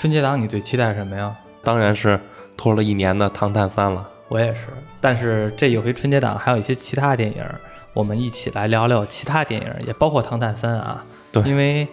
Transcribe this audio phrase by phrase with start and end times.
[0.00, 1.36] 春节档你最期待什么呀？
[1.62, 2.18] 当然是
[2.56, 4.08] 拖了一年的《唐探三》了。
[4.28, 7.44] 我也是，但是这有回春节档还有一些其他电影，
[7.92, 11.04] 我们一起来聊聊其他电影，也包括《唐探三》啊。
[11.30, 11.86] 对，因为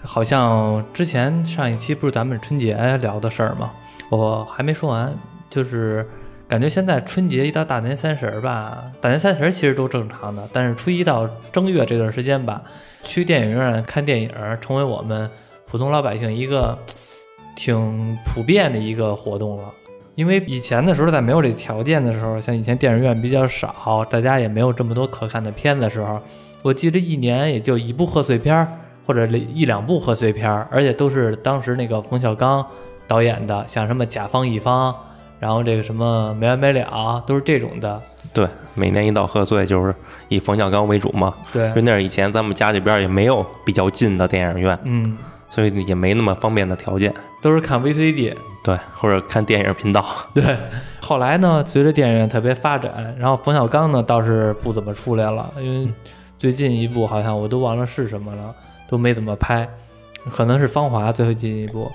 [0.00, 3.72] 好像之前上一期不是咱们春节聊的事儿吗？
[4.10, 5.12] 我还没说完，
[5.48, 6.08] 就是
[6.46, 12.62] 感觉现在春节一到大年三十儿吧，大年三十儿其实都正常的，但是初一到正月这段时间吧，
[13.02, 14.30] 去电影院看电影
[14.60, 15.28] 成为我们
[15.66, 16.78] 普通老百姓一个
[17.54, 19.64] 挺普遍的一个活动了。
[20.16, 26.20] 因为以前的时候，在没有这条件的时候，像以前电影院比较少，大家也没有这么多可看的片的时候，
[26.62, 28.70] 我记得一年也就一部贺岁片儿
[29.06, 32.64] 或者一两部贺岁片儿，而且都是当时那个冯小刚
[33.06, 34.94] 导演的，像什么甲方乙方，
[35.38, 38.00] 然后这个什么没完没了，都是这种的。
[38.32, 39.94] 对，每年一到贺岁就是
[40.28, 41.34] 以冯小刚为主嘛。
[41.52, 45.18] 对，因为那是以前咱们家里边也没有比较近的电影院，嗯，
[45.50, 47.12] 所以也没那么方便的条件，
[47.42, 48.34] 都是看 VCD。
[48.62, 50.04] 对，或者看电影频道。
[50.32, 50.56] 对，
[51.00, 55.92] 后来呢，随着电影院特别发展，然后冯小刚呢倒是不怎么出来了，因为
[56.38, 58.54] 最近一部好像我都忘了是什么了，
[58.88, 59.68] 都没怎么拍，
[60.30, 61.90] 可能是《芳华》最后进一部。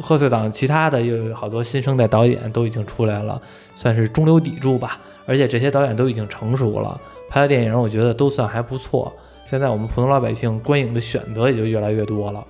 [0.00, 3.40] 贺岁档其他的又有好多新生代导演都已经出来了，
[3.74, 5.00] 算是中流砥柱吧。
[5.26, 9.12] 而且这些导演都已经成熟了，拍的电影我觉得都算还不错。
[9.44, 12.44] 现在我们普通老百姓观影的选择也就越来越多了。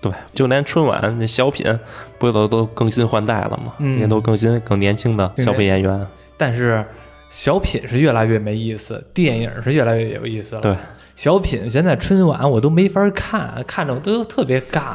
[0.00, 1.78] 对，就连春晚那小品，
[2.18, 3.74] 不都都更新换代了吗？
[3.98, 6.06] 也都更新更年轻的小品演员。
[6.38, 6.82] 但是
[7.28, 10.60] 小品是越来越没意思，电影是越来越有意思了。
[10.62, 10.74] 对，
[11.14, 14.94] 小品现在春晚我都没法看，看着我都特别尬。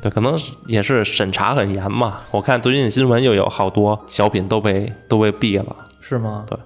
[0.00, 2.22] 对，可能也是审查很严嘛。
[2.32, 6.44] 我看最近新闻又有好多小品都被都被毙了，是吗？
[6.48, 6.58] 对，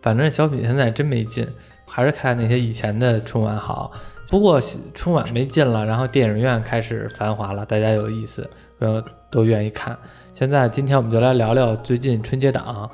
[0.00, 1.46] 反正小品现在真没劲，
[1.86, 3.92] 还是看那些以前的春晚好。
[4.34, 4.60] 不过
[4.92, 8.44] 春晚没劲了，然后电影院开始繁华了，大家有意思，
[8.80, 9.00] 呃，
[9.30, 9.96] 都愿意看。
[10.34, 12.90] 现在今天我们就来聊聊最近春节档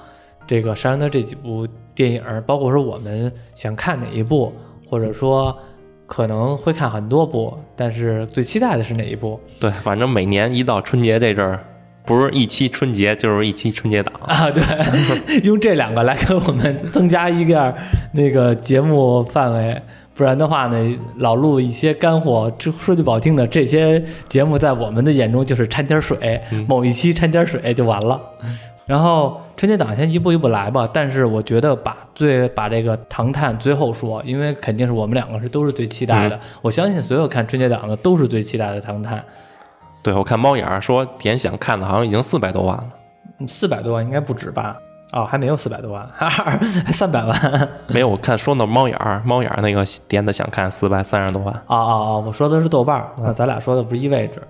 [0.47, 4.53] 这个上映的这几部电影，包括说我们想看哪一部，
[4.87, 5.57] 或者说
[6.07, 9.41] 可能会看很多部，但是最期待的是哪一部？
[9.59, 11.59] 对，反正每年一到春节这阵儿，
[12.05, 14.51] 不是一期春节就是一期春节档啊。
[14.51, 17.75] 对， 用这两个来给我们增加一个
[18.13, 19.81] 那个节目范围。
[20.21, 26.39] 不然的话呢，老录一些干货，这说句不好听的，这些节目在我们的眼中就是掺点水，
[26.69, 28.21] 某一期掺点水就完了。
[28.85, 36.39] 然后春节档先一步一步来吧，但是我觉得把最把这个唐探最后说，因为肯定是我们两个是都是最期待的。
[36.61, 39.25] 我相信所有看春节档的都是最期待的唐探。
[40.03, 42.91] 对，我看猫眼说点想看的好像已经四百多万了，
[43.47, 44.77] 四百多万应该不止吧？
[45.13, 47.69] 哦，还没有四百多万，还三百万。
[47.89, 51.53] 没有，我看说那猫眼儿，猫眼儿那个点的想看四百三十多万。
[51.67, 54.41] 哦哦哦，我说的是豆瓣儿，那咱俩说的不是一位置。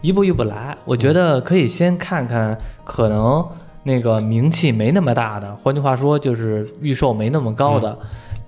[0.00, 3.46] 一步一步来，我觉得可以先看看，可能
[3.82, 7.98] 那个名气没那么大的，换句话说就是预售没那么高的。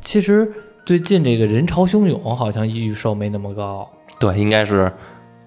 [0.01, 0.51] 其实
[0.87, 3.87] 最近这个人潮汹涌，好像预售没那么高。
[4.19, 4.91] 对，应该是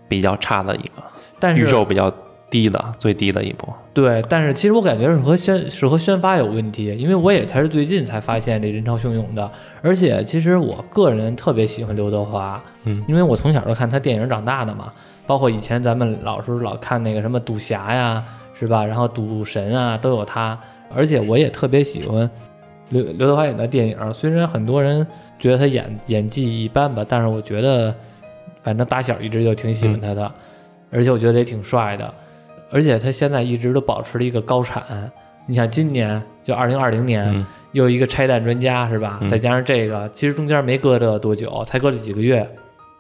[0.08, 1.02] 比较差的一个，
[1.40, 2.14] 但是预售比较。
[2.52, 9.50] 低的最低的一波，对，但是其实我感觉是和宣是和宣发有问题，因为我也才是最近才发现这人潮汹涌的，
[9.82, 14.90] 而且其实我个人特别喜欢刘德华，嗯，因为我从小就看他电影长大的嘛，
[15.26, 18.22] 包括以前咱们老是老看那个什么赌侠呀，
[18.54, 18.86] 是吧？
[18.86, 20.60] 然后赌神啊都有他，
[20.94, 22.30] 而且我也特别喜欢
[22.90, 25.08] 刘刘德华演的电影，虽然很多人
[25.40, 27.96] 觉得他演演技一般吧，但是我觉得
[28.62, 30.30] 反正打小一直就挺喜欢他的，
[30.92, 32.14] 而且我觉得也挺帅的。
[32.72, 35.12] 而且他现在一直都保持了一个高产，
[35.46, 39.20] 你像今年就二零二零年又一个拆弹专家是吧？
[39.28, 42.50] 再加上这个，其实中间没隔着多久，才隔了几个月，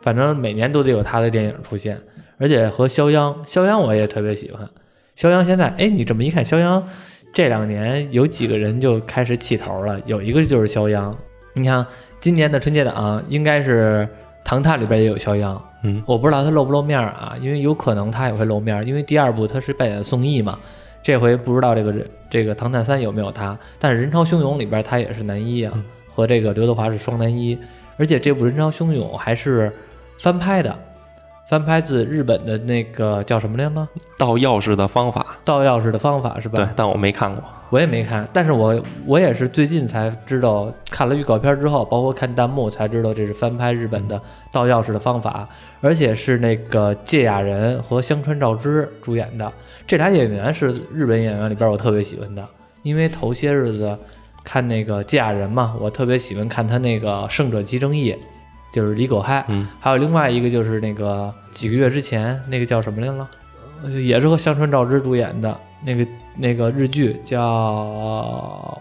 [0.01, 1.99] 反正每年都得有他的电影出现。
[2.37, 4.67] 而且和肖央，肖央我也特别喜欢。
[5.15, 6.85] 肖央现在，哎，你这么一看，肖央
[7.33, 11.17] 这两年有几个人就开始起头了，有一个就是肖央。
[11.53, 11.85] 你看
[12.19, 14.07] 今年的春节档应该是。
[14.43, 20.59] 唐探里边也有肖央，嗯，我不知道他露不露面啊，因为有可能他也会露面，因为第二部他是扮演宋轶嘛，
[21.01, 25.73] 这回不知道这个人这个唐探三有没有他，但是人潮汹涌里边他也是男一啊，
[26.07, 27.57] 和这个刘德华是双男一，
[27.97, 29.71] 而且这部人潮汹涌还是
[30.17, 30.77] 翻拍的。
[31.51, 33.85] 翻拍自日本的那个叫什么来着？
[34.17, 35.35] 盗钥匙的方法。
[35.43, 36.55] 盗钥匙的方法是吧？
[36.55, 38.25] 对，但我没看过，我也没看。
[38.31, 45.45] 但是我我也是最近才知道，看了预告片之后，包括看弹幕才知道这是翻拍日本的盗钥匙的方法，
[45.81, 49.51] 而且是那个芥雅人和香川照之主演的。
[49.85, 52.47] 这俩演员是日本演员里边我特别喜欢的，
[52.81, 53.99] 因为头些日子
[54.41, 58.13] 看那个芥雅人嘛，我特别喜欢看他那个《胜者即正义》。
[58.71, 63.29] 就是李狗嗨，嗯，还有另外一个就是那个几个月之前那个叫什么来了？
[63.83, 66.07] 呃也是和香川照之主演的那个
[66.37, 67.41] 那个日剧，叫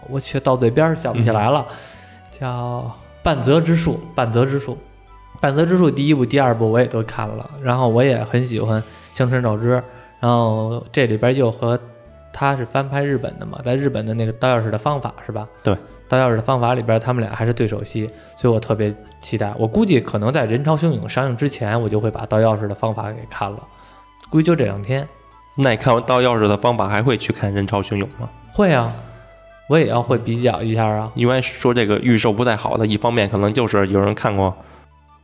[0.09, 1.65] 我去到嘴边想不起来了，
[2.29, 2.91] 叫
[3.23, 4.77] 半泽之树，半泽之树。
[5.39, 9.81] 半泽之树第一部、第二部我也都看了，然后我也很喜欢香川照之，
[10.19, 11.79] 然后这里边又和
[12.31, 15.47] 他是翻拍日本的嘛，在日本的那个刀钥匙的方法是吧？
[15.63, 15.75] 对，
[16.11, 19.53] 刀钥匙的方法里边他们俩还是对手戏，所以我特别期待。
[19.57, 23.59] 我估计可能在《人潮汹涌》上映之前，我就会把盗钥匙的方法给看了，
[24.29, 25.07] 估计就这两天。
[25.55, 28.29] 那你看完盗钥匙的方法，还会去看人潮汹涌吗？
[28.51, 28.93] 会啊，
[29.69, 31.09] 我也要会比较一下啊。
[31.15, 34.53] 因为说这个预售不太好的，一方面可能就是有人看过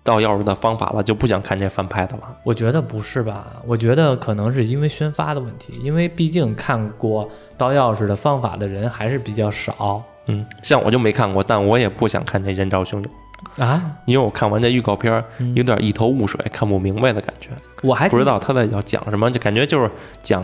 [0.03, 2.33] 盗钥匙的方法了，就不想看这翻拍的了。
[2.45, 3.47] 我觉得不是吧？
[3.65, 13.81] 我觉得可能是因为宣发的问题，因为毕竟看过盗钥匙的方法的人还是比较少嗯，像我就没看过，但我也不想看这人潮汹涌，啊。
[14.05, 15.23] 因为我看完这预告片
[15.55, 17.49] 有点一头雾水，看不明白的感觉，
[17.81, 19.89] 我还不知道他在要讲什么，就感觉就是
[20.21, 20.43] 讲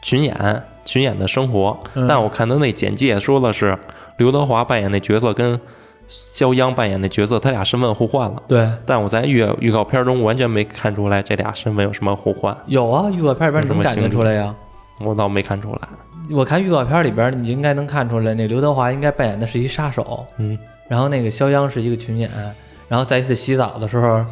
[0.00, 1.78] 群演群演的生活。
[1.94, 3.78] 嗯但我看他那简介说的是
[4.18, 5.58] 刘德华扮演那角色跟
[6.08, 8.42] 肖央扮演那角色，他俩身份互换了。
[8.48, 14.54] 对但我在预预告片中完全没看出来这俩身份有什么互换，有啊，预告片里边能感觉出来呀。
[15.00, 15.88] 我倒没看出来。
[16.30, 20.56] 我看预告片里边，你应该能看出来，那刘德华应该扮演的是一杀手，嗯，
[20.88, 22.30] 然后那个肖央是一个群演，
[22.88, 24.24] 然后在一次洗澡的时候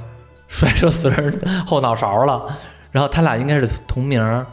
[0.47, 2.57] 摔着死人后脑勺了，
[2.91, 4.47] 然后他俩应该是同名儿，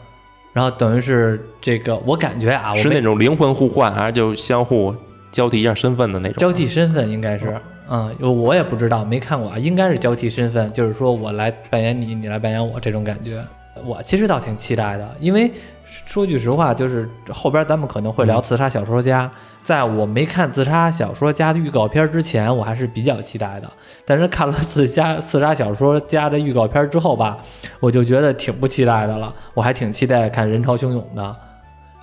[0.52, 4.94] 然后等于是这个，我感觉啊，是那种灵魂互换，还是就相互
[5.30, 6.38] 交替一下身份的那种？
[6.38, 7.60] 交替身份应该是，
[7.90, 13.42] 嗯，我也不知道，没看过啊，应该是交替身份，就是说我来扮演你，你来扮演我这种感觉。
[13.84, 15.50] 我其实倒挺期待的，因为
[15.84, 19.28] 说句实话，就是后边咱们可能会聊《刺杀小说家》
[19.62, 23.70] 在我没看《刺杀小说家》的预告片之前，我还是比较期待的。
[24.04, 27.38] 但是看了《刺杀刺杀小说家》的预告片之后吧，
[27.80, 29.34] 我就觉得挺不期待的了。
[29.54, 31.36] 我还挺期待看《人潮汹涌》的。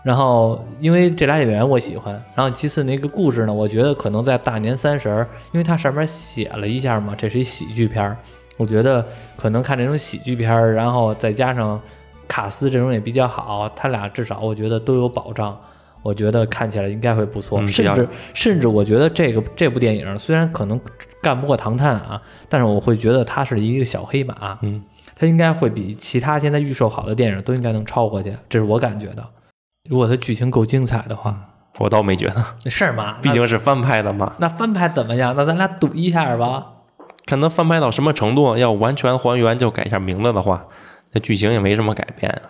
[0.03, 8.17] 然后，因为这俩演员我喜欢，然后其次那个故事呢，我觉得可能在大年三十儿，因为它上面写了一下嘛，这是一喜剧片儿，
[8.57, 9.05] 我觉得
[9.35, 11.79] 可能看这种喜剧片儿，然后再加上
[12.27, 15.57] 卡斯这种也比较好，他俩至少我觉得都有保障，
[16.01, 20.79] 我觉得看起来应该会不错，嗯甚至甚至我觉得这个这部电影虽然可能
[21.21, 24.81] 干不过《唐探》啊，但是我会觉得它是一个小黑马，嗯，
[25.15, 29.25] 它应该会比其他现在预售好的电影都应该能超过去，这是我感觉的。
[29.89, 31.35] 如果它剧情够精彩的话，
[31.77, 33.17] 我倒没觉得，是吗？
[33.21, 34.33] 毕竟是翻拍的嘛。
[34.39, 35.35] 那那翻拍怎么样？
[35.35, 36.67] 那咱俩赌一下吧。
[37.25, 40.65] 看能翻拍到什么程度，要完全还原就改一下名字的话，
[41.11, 42.41] 那剧情也没什么改变。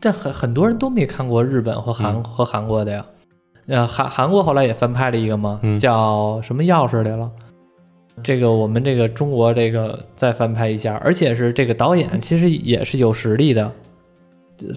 [0.00, 3.06] 但很很多人都没看过日本和韩、嗯和韩国的呀。
[3.68, 7.30] 呃，韩韩国后来也翻拍了一个嘛，嗯叫什么钥匙来了？
[8.22, 13.70] 这个我们这个中国这个再翻拍一下，而且是这个导演其实也是有实力的，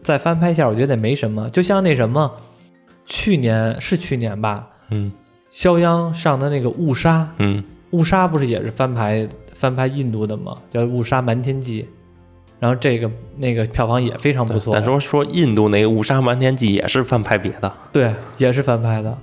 [0.04, 1.50] 再翻拍一下我觉得也没什么。
[1.50, 2.32] 就像那什么，
[3.08, 5.12] 去年是去年吧，嗯
[5.50, 7.64] 肖央上的那个《误杀》，嗯，
[7.96, 10.58] 误杀不是也是翻拍翻拍印度的吗？
[10.70, 11.84] 叫《误杀瞒天记》，
[12.60, 14.74] 然后这个那个票房也非常不错。
[14.74, 19.18] 但说说印度那个《误杀瞒天记》也是翻拍别的，对，也是翻拍的。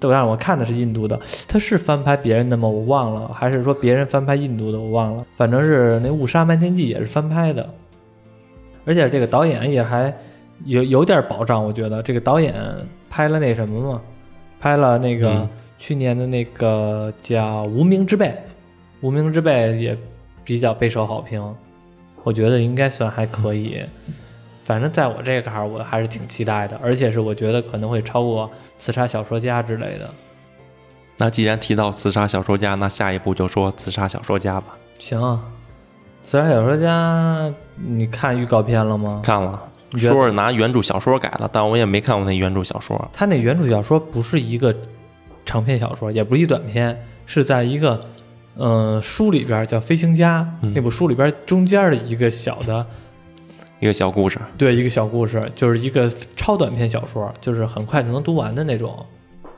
[0.00, 2.68] 都让我看的是印度的，他是翻拍别人的吗？
[2.68, 4.78] 我忘了，还是说别人翻拍印度的？
[4.78, 7.68] 我忘了，反正是那《误杀瞒天记》也是翻拍的，
[8.84, 10.16] 而且这个导演也还
[10.64, 12.54] 有有点保障，我觉得这个导演
[13.10, 14.00] 拍了那什么嘛，
[14.60, 18.26] 拍了那个、嗯去年的那个叫《无名之辈》，
[19.00, 19.96] 《无名之辈》也
[20.44, 21.42] 比较备受好评，
[22.24, 23.80] 我觉得应该算还可以。
[24.64, 30.10] 反正在我这个坎儿，我还是挺期待的，而且是我觉得可能会超过《刺杀小说家》之类的。
[31.16, 34.76] 那既然提到刺杀小说家，那下一步就说刺杀小说家吧。
[34.98, 35.18] 行，
[36.22, 37.34] 《刺杀小说家》，
[37.76, 39.22] 你看预告片了吗？
[39.24, 39.62] 看了，
[39.96, 43.08] 说是拿原著小说改的，但我也没看过那原著小说。
[43.12, 44.74] 他那原著小说不是一个
[45.48, 47.98] 长篇小说，也不是一短篇，是在一个
[48.54, 52.84] 呃书里边叫《飞行家》嗯那部书里边中间的一个小的
[53.80, 58.94] 一个小故事，对，一个小故事，就是一个超短篇小说，就是很快就能读完的那种。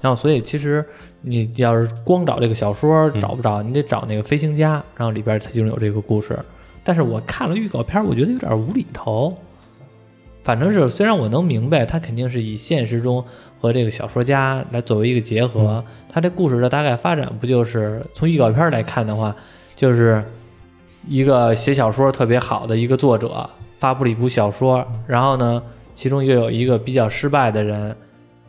[0.01, 0.85] 然后，所以其实
[1.23, 6.39] 你要是光找这个小说嗯找不着，你得找那个飞行家，然后里边它就有这个故事。
[6.85, 9.37] 但是我看了预告片，我觉得有点无厘头。
[10.43, 13.23] 反正是虽然我能明白，它肯定是以现实中
[13.61, 19.37] 和这个小说家来作为一个结合，他这故事的大概发展不就是从预告片来看的话，
[19.77, 20.25] 就是
[21.07, 23.49] 一个写小说特别好的一个作者
[23.79, 25.63] 发布了一部小说，然后呢，
[25.93, 27.95] 其中又有一个比较失败的人，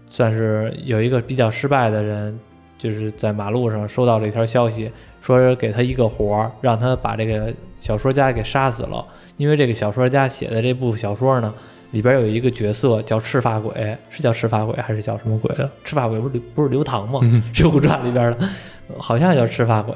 [0.08, 2.40] 算是有一个比较失败的人
[2.78, 4.90] 就是在马路上收到了一条消息，
[5.22, 9.06] 说是给他一个活儿，让他把这个小说家给杀死了。
[9.38, 11.54] 因为这个小说家写的这部小说呢，
[11.92, 15.70] 里边有一个角色叫赤发鬼，是叫赤发鬼还是叫什么鬼的？
[15.84, 17.20] 赤发鬼不是不是刘唐吗？
[17.24, 18.50] 嗯《水浒传》里边的，
[18.98, 19.94] 好像叫赤发鬼。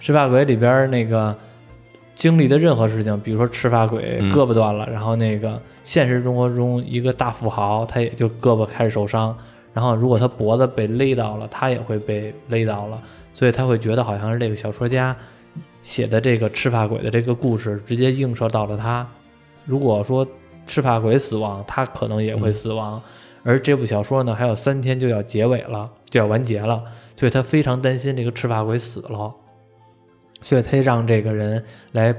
[0.00, 1.36] 赤发鬼里边那个
[2.16, 9.36] 经历的任何事情，比如说赤发鬼嗯胳膊断了，然后那个现实生活中一个大富豪，他也就胳膊开始受伤，
[9.72, 13.00] 然后如果他脖子被勒到了，他也会被勒到了，
[13.32, 15.16] 所以他会觉得好像是这个小说家
[15.82, 19.06] 写的这个赤发鬼的这个故事直接映射到了他。
[19.64, 20.26] 如果说
[20.70, 23.02] 赤发鬼死亡，他可能也会死亡。
[23.42, 26.80] 而这部小说呢，还有三天就要结尾了，就要完结了，
[27.16, 29.34] 所以他非常担心这个赤发鬼死了，
[30.40, 32.14] 所以他让这个人来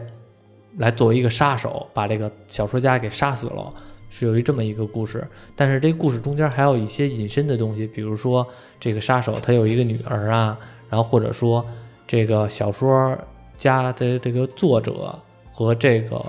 [0.79, 3.71] 来作为一个杀手，把这个小说家给杀死了，
[4.09, 5.25] 是有一这么一个故事。
[5.55, 8.45] 但是这故事中间还有一些隐身的东西，比如说
[8.81, 10.57] 这个杀手他有一个女儿啊，
[10.89, 11.65] 然后或者说
[12.05, 13.17] 这个小说
[13.55, 15.17] 家的这个作者
[15.53, 16.19] 和这个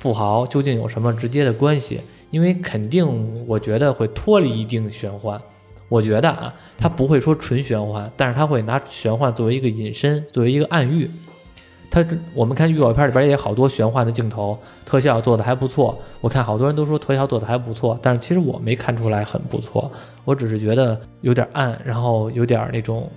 [0.00, 2.00] 富豪究竟有什么直接的关系？
[2.30, 5.38] 因为肯定我觉得会脱离一定玄幻。
[5.90, 11.10] 我觉得啊，他不会说纯玄幻，但是他会拿玄幻作为一个引申，作为一个暗喻。
[11.90, 16.00] 他这我们看预告片里边也好多玄幻的镜头，特效做的还不错。
[16.22, 19.90] 我看好多人都说特效做的还不错，但是其实我没看出来很不错，
[20.24, 23.10] 我只是觉得有点暗，然后有点那种，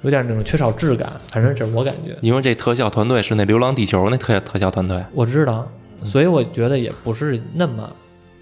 [0.00, 2.16] 有点那种缺少质感，反正这是我感觉。
[2.22, 5.68] 因为这特效团队是那《流浪地球》那特特效团队，我知道，
[6.04, 7.90] 所以我觉得也不是那么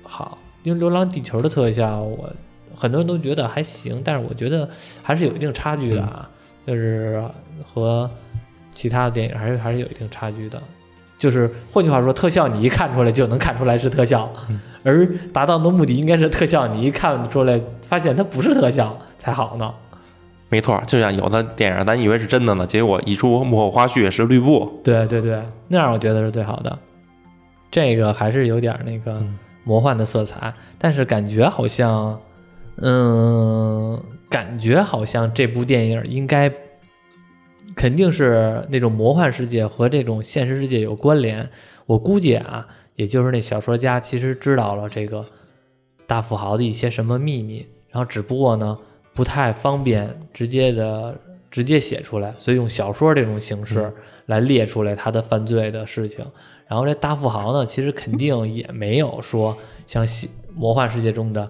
[0.03, 0.37] 好。
[0.65, 2.31] 因为《流浪地球》的特效，我
[2.77, 4.69] 很多人都觉得还行，但是我觉得
[5.03, 6.29] 还是有一定差距的啊，
[6.67, 7.23] 就是
[7.65, 8.09] 和
[8.71, 10.63] 其他的电影还是还是有一定差距的。
[11.19, 14.31] 就是换句话说，特效你一看出来就能看出来是特效，
[14.83, 19.73] 而达到的目的应该是特效你一看出来发现它不是特效才好呢。
[20.49, 24.81] 没错，就像有的电影咱以为是真的呢，结果一出幕后花絮是绿布。
[24.85, 26.79] 对对对，那样我觉得是最好的。
[27.73, 32.21] 这个还是有点那个嗯魔幻的色彩，但是感觉好像，
[32.77, 36.53] 嗯，感觉好像这部电影应该
[37.75, 41.49] 肯定是那种魔幻世界和这种现实世界有关联。
[41.87, 45.25] 我估计啊，也就是那小说家其实知道了这个
[46.07, 48.79] 大富豪的一些什么秘密，然后只不过呢
[49.15, 51.19] 不太方便直接的
[51.53, 53.93] 直接写出来，所以用小说这种形式嗯
[54.27, 56.25] 来列出来他的犯罪的事情。
[56.67, 59.55] 然后这大富豪呢，其实肯定也没有说
[59.87, 61.47] 像西魔幻世界中的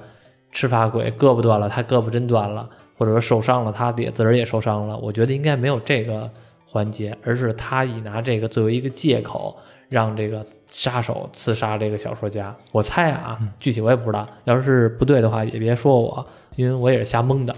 [0.51, 2.69] 赤发鬼胳膊断了，他胳膊真断了，
[2.99, 4.99] 或者说受伤了，他也自个儿也受伤了。
[4.99, 6.29] 我觉得应该没有这个
[6.67, 9.57] 环节，而是他以拿这个作为一个借口，
[9.89, 12.53] 让这个杀手刺杀这个小说家。
[12.73, 17.55] 我猜啊，具体我也不知道，要是不对的话也别说我，因为我也是瞎蒙的。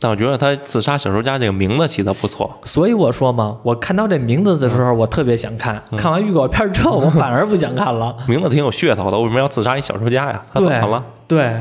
[0.00, 8.16] 但我觉得他自杀小说家这个名字起的不错，所以我说嘛，我看到这名字的时候，我特别想看，看完预告片之后，我反而不想看了。
[8.28, 9.18] 名字挺有噱头的。
[9.18, 10.40] 为什么要自杀一小说家呀？
[10.54, 11.04] 他怎么了？
[11.26, 11.60] 对，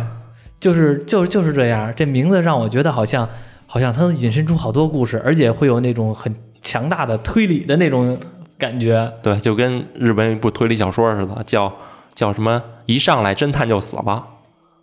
[0.60, 1.92] 就是就是就是这样。
[1.96, 3.28] 这名字让我觉得好像
[3.66, 8.16] 好像他能引申出好多故事，而且会有那种很强大的推理的那种
[8.60, 9.12] 感觉。
[9.24, 11.74] 对，就跟日本有一部推理小说似的，叫
[12.14, 12.62] 叫什么？
[12.86, 14.24] 一上来侦探就死了，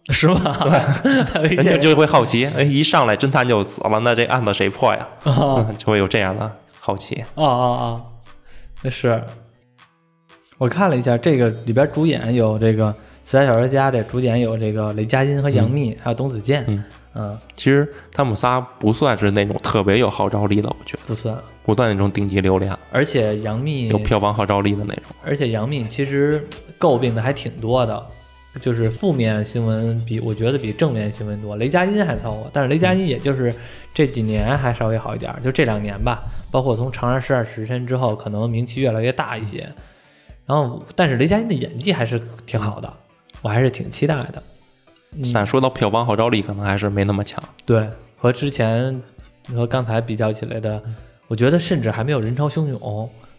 [0.12, 1.00] 是吧？
[1.02, 5.08] 对， 人家就会好奇，哎，一上来侦探就死了，那这案子谁破呀？
[5.24, 7.24] 啊 就会有这样的好奇。
[7.34, 8.00] 啊啊啊！
[8.90, 9.22] 是，
[10.58, 12.90] 我看了一下，这个里边主演有这个
[13.24, 16.64] 《四大小说家》，这主演有这个雷佳音和杨幂，还有董子健。
[16.68, 16.84] 嗯
[17.16, 21.34] 嗯，其实他们仨不算是那种特别有号召力的，我觉得不算。
[21.64, 25.04] 不算那种顶级流量、而且杨幂有票房号召力的那种。
[25.24, 26.46] 而且杨幂其实
[26.78, 28.06] 诟病的还挺多的，
[28.60, 31.56] 就是负面新闻比我觉得比正面新闻多。
[31.56, 33.54] 雷佳音还凑合，但是雷佳音也就是
[33.92, 36.20] 这几年还稍微好一点，就这两年吧。
[36.50, 39.68] 包括从《长安十二时辰》之后，可能名气越来越大一些。
[40.46, 42.92] 然后，但是雷佳音的演技还是挺好的，
[43.42, 44.42] 我还是挺期待的。
[45.16, 47.42] 嗯，但说到票房号召力，可能还是没那么强。
[47.64, 49.02] 对，和之前
[49.54, 50.82] 和刚才比较起来的，
[51.28, 52.78] 我觉得甚至还没有《人潮汹涌》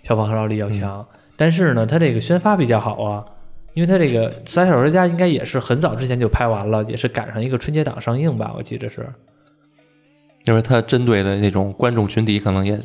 [0.02, 1.06] 票房号召力要强。
[1.38, 3.26] 但是呢，它这个宣发比较好啊，
[3.76, 9.06] 因为他这个《三小说家》应该也是很早之前就拍完了，也是赶上一个春节档上映吧，我记得是。
[10.46, 12.80] 因为他针对的那种观众群体可能也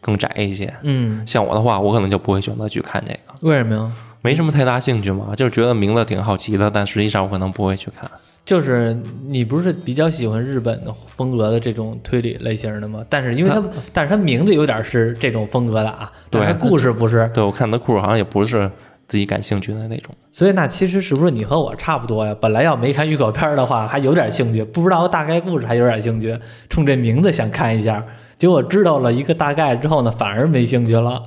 [0.00, 0.72] 更窄一些。
[0.82, 3.88] 嗯，像我的话，我可能就不会选择去看这个，为什么呀？
[4.22, 8.08] 没什么太大兴趣嘛，就是觉得名字挺好奇的，但实际上我可能不会去看。
[8.44, 8.96] 就是
[9.26, 13.04] 你不是比较喜欢日本的风格的这种推理类型的吗？
[13.08, 17.28] 但是因为它，但是它名字有点是这种风格的啊，对故事不是。
[17.34, 18.70] 对我看的库好像也不是
[19.10, 20.14] 自己感兴趣的那种。
[20.30, 22.34] 所以那其实是不是你和我差不多呀？
[22.40, 26.38] 本来要没看预告片儿的话，还有点兴趣，不知道大概故事还有点兴趣，
[26.68, 28.04] 冲这名字想看一下，
[28.38, 31.20] 结果知道了一个大概之后呢，反而没兴趣了。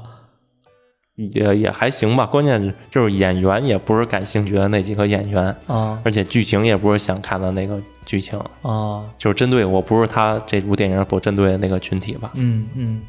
[1.15, 12.31] 也也还行吧，关键是就是演员也不是感兴趣的那几个演员，啊而且剧情也不是想看的那个剧情，啊，就是针对我不是他这部电影所针对的那个群体吧。
[12.33, 12.99] 嗯嗯，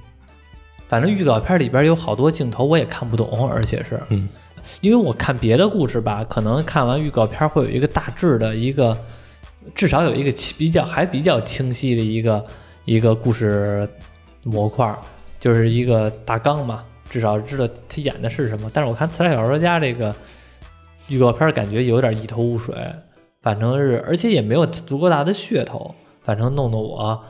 [0.86, 4.28] 反正预告片里边有好多镜头我也看不懂，而且是嗯，
[4.80, 8.96] 因为我看别的故事吧，可能看完预告片会有一个大致的一个，
[9.74, 12.44] 至少有一个比较还比较清晰的一个
[12.84, 13.88] 一个故事
[14.42, 14.96] 模块，
[15.38, 18.70] 就是一个大纲嘛，至少知道他演的是什么。
[18.72, 20.14] 但是我看《刺杀小说家》这个
[21.08, 22.74] 预告片，感觉有点一头雾水，
[23.42, 27.22] 反正是而且也没有足够大的噱头，反正弄得我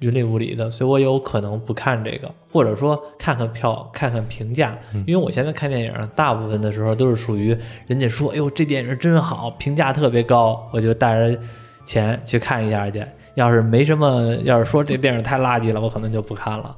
[0.00, 7.56] 云里雾里的，所以我有可能不看这个，或者说看看票，看看评价，因为我现在看电影，大部分的时候都是属于
[7.86, 11.40] 人家说，哎呦这电影真好，评价特别高，我就带着
[11.84, 13.04] 钱去看一下去。
[13.34, 16.76] 要是没什么，要是说这电影太垃圾了，我可能就不看了。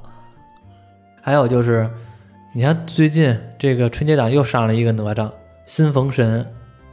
[1.21, 1.89] 还有就是，
[2.53, 5.29] 你看最近这个春节档又上了一个哪吒
[5.65, 6.45] 新封神，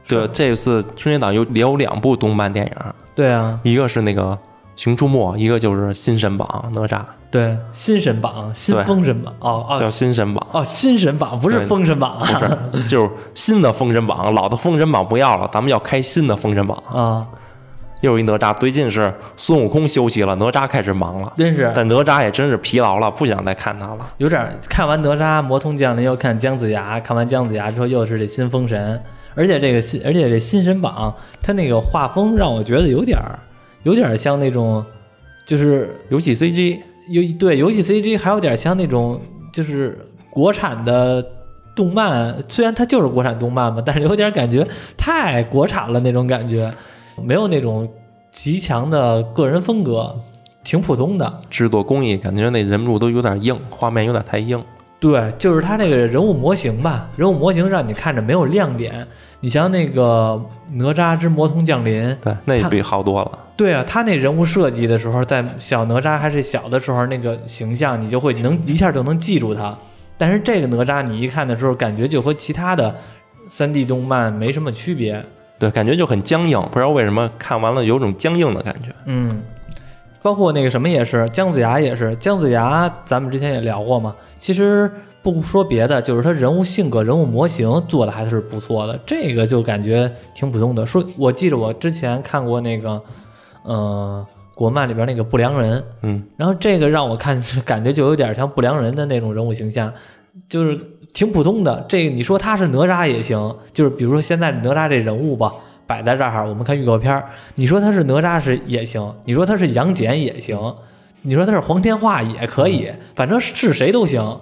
[0.08, 2.72] 对，这次春节档有也有两部动漫电影，
[3.14, 4.22] 对啊，一个是那个
[4.80, 10.46] 《熊出没》，一个就是《新神榜》哪吒，对新神榜、新封神榜，哦哦叫《哦新神榜》。
[10.58, 12.18] 哦，新神榜不是封神榜。
[12.18, 16.82] 不是， 就是新的封神榜，老的封神榜不要了，咱们要开新的封神榜。
[16.90, 17.28] 啊，
[18.00, 21.70] 又有一哪吒，最近是孙悟空休息了，哪吒开始忙了，真是。
[21.74, 23.98] 但哪吒也真是疲劳了，不想再看他了。
[24.16, 28.98] 有点看完哪吒魔童降临，又看姜子牙，看完姜子牙之后又是这新封神，
[29.34, 33.38] 而且这个新，而且这新神榜，它那个画风让我觉得有点儿，
[33.82, 34.84] 有点像那种，
[35.46, 39.20] 就是游戏 CG 有对游戏 CG 还有点像那种
[39.52, 39.98] 就是
[40.30, 41.24] 国产的
[41.74, 46.70] 动漫，虽然它就是国产动漫嘛，但是有点感觉太国产了那种感觉，
[47.22, 47.88] 没有那种
[48.30, 50.14] 极强的个人风格，
[50.62, 51.40] 挺普通的。
[51.48, 54.62] 制作工艺，感觉那人物都有点硬，画面有点太硬。
[55.00, 59.06] 对，就是他那个人物模型吧，人物模型让你看着没有亮点。
[59.40, 60.38] 你像那个
[60.74, 63.38] 哪吒之魔童降临，对，那比好多了。
[63.60, 69.76] 对啊，他那人物设计的时候，在小哪吒还是小的时候，那个形象你就会能一下就能记住他。
[70.16, 72.94] 但是这个哪吒你一看的时候，感觉就和其他的
[73.48, 75.22] 三 D 动漫没什么区别。
[75.58, 78.88] 对，感觉就很僵硬，不知道为什么看完了有种僵硬的感觉。
[79.04, 79.42] 嗯，
[80.22, 84.16] 包括那个什么也是，姜子牙也是，姜子牙咱们之前也聊过嘛。
[84.38, 84.90] 其实
[85.22, 90.86] 不说别的，就是他人物性格、人物模型做的还是不错的，这个就感觉挺普通的。
[90.86, 92.98] 说我记得我之前看过那个，
[93.70, 99.92] 呃，国漫里边那个不良人，嗯，然后这个让我看感觉就有点像不良人的那种人物形象，
[100.48, 100.76] 就是
[101.12, 101.86] 挺普通的。
[101.88, 105.52] 这个你说他是哪吒也行，就是比如说现在哪吒这人物吧，
[105.86, 110.58] 摆在这儿，我们看预告片儿，你说他是哪吒是也行，你说他是杨戬也行，
[111.22, 114.40] 你说他是黄天化也可以，反正是谁都行，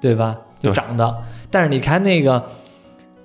[0.00, 0.38] 对吧？
[0.60, 1.18] 就长得，
[1.50, 2.40] 但是你看那个《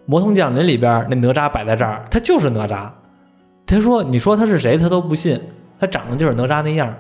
[0.08, 2.90] 魔童降临》里边那哪吒摆在这儿，他就是哪吒。
[3.68, 5.40] 他说：“你说他是谁，他都不信，
[5.80, 6.98] 他长得就是哪吒那样儿。”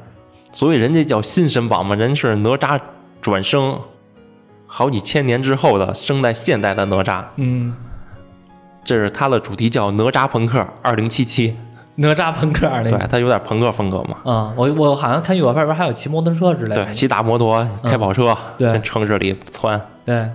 [0.51, 2.80] 所以人家叫新神榜嘛，人是哪吒
[3.21, 3.80] 转生，
[4.65, 7.23] 好几千年之后的生在现代的哪吒。
[7.38, 7.73] 嗯，
[8.84, 11.56] 这是他的主题叫哪吒朋克二零七七，
[11.95, 14.17] 哪吒朋克那对个，，它有点朋克风格嘛。
[14.23, 18.71] 啊、我我好像看预告片里边还有骑摩托车之类的，对，骑大摩托、开跑车，对。
[18.71, 20.30] 跟城市里窜，对，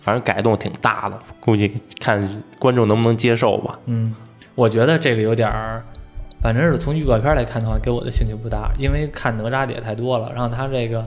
[0.00, 3.78] 反正改动挺大的，估计看观众能不能接受吧。
[3.86, 4.14] 嗯，
[4.54, 5.82] 我觉得这个有点儿，
[6.42, 11.06] 反正是从预告片来看的话，给我的兴趣不大，因为看哪吒的也太多了，然后他这个，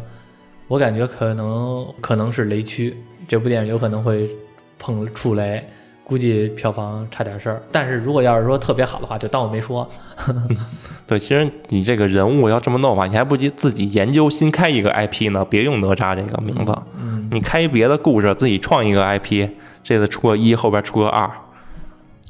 [0.68, 2.96] 我感觉可能可能是雷区，
[3.28, 4.30] 这部电影有可能会
[4.78, 5.64] 碰触雷。
[6.04, 9.86] 估计票房差点事儿，但是如果要是说特别好的话，就当我没说。
[11.06, 19.50] 对，其实你这个人物要这么弄的话，你还不及自己研究新开一个 IP 呢，别用哪吒这个名字，嗯，你开别的故事，自己创一个 IP，
[19.84, 21.30] 这次出个一，后边出个二，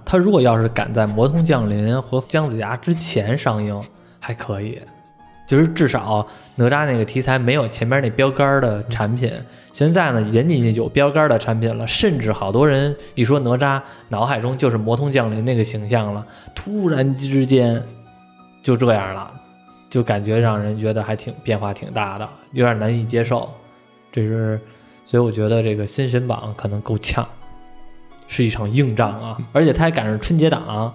[0.10, 3.78] 他如果要是赶在《魔童降临》和姜子牙之前上映，
[4.22, 4.80] 还可以，
[5.46, 9.30] 就是至少哪吒那个题材没有前面那标杆的产品。
[9.74, 16.26] 现在呢，人家已经有标杆的产品了，甚至好多人一说哪吒，脑海中就是《魔童降临》那个形象了。
[16.56, 17.84] 突然之间
[18.62, 19.30] 就这样了，
[19.90, 23.50] 就感觉让人觉得还挺变化挺大的，有点难以接受。
[24.10, 24.58] 这是，
[25.04, 27.28] 所以我觉得这个新神榜可能够呛。
[28.28, 30.94] 是一场硬仗啊，而且他还赶上春节档，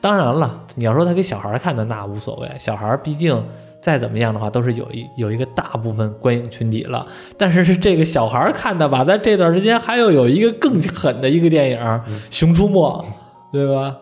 [0.00, 3.42] 当然了，你要说他给小孩儿看的那无所谓，小孩儿毕竟
[3.80, 7.06] 再怎么样的话，都是有一有一个大部分观影群体了。
[7.38, 11.78] 但是是这个小孩儿看的吧，在这段时间还有有一个更狠的一个电影
[12.30, 13.02] 《熊出没》，
[13.52, 13.96] 对吧？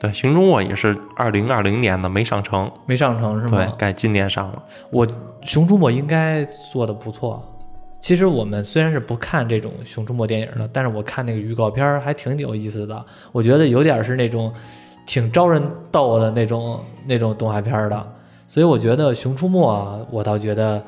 [0.00, 4.62] 对，《熊出没》也是二零二零年的，没上成，没上成是吗？，对该今年上了。
[4.90, 5.06] 我
[5.42, 7.42] 《熊出没》应该做的不错。
[8.04, 13.02] 其实我们虽然是不看这种《熊出没》电影的，但是我看那个预告片还挺有意思的。
[13.32, 14.52] 我觉得有点是那种
[15.06, 18.12] 挺招人逗的那种那种动画片的，
[18.46, 19.58] 所以我觉得《熊出没》
[20.10, 20.84] 我倒觉得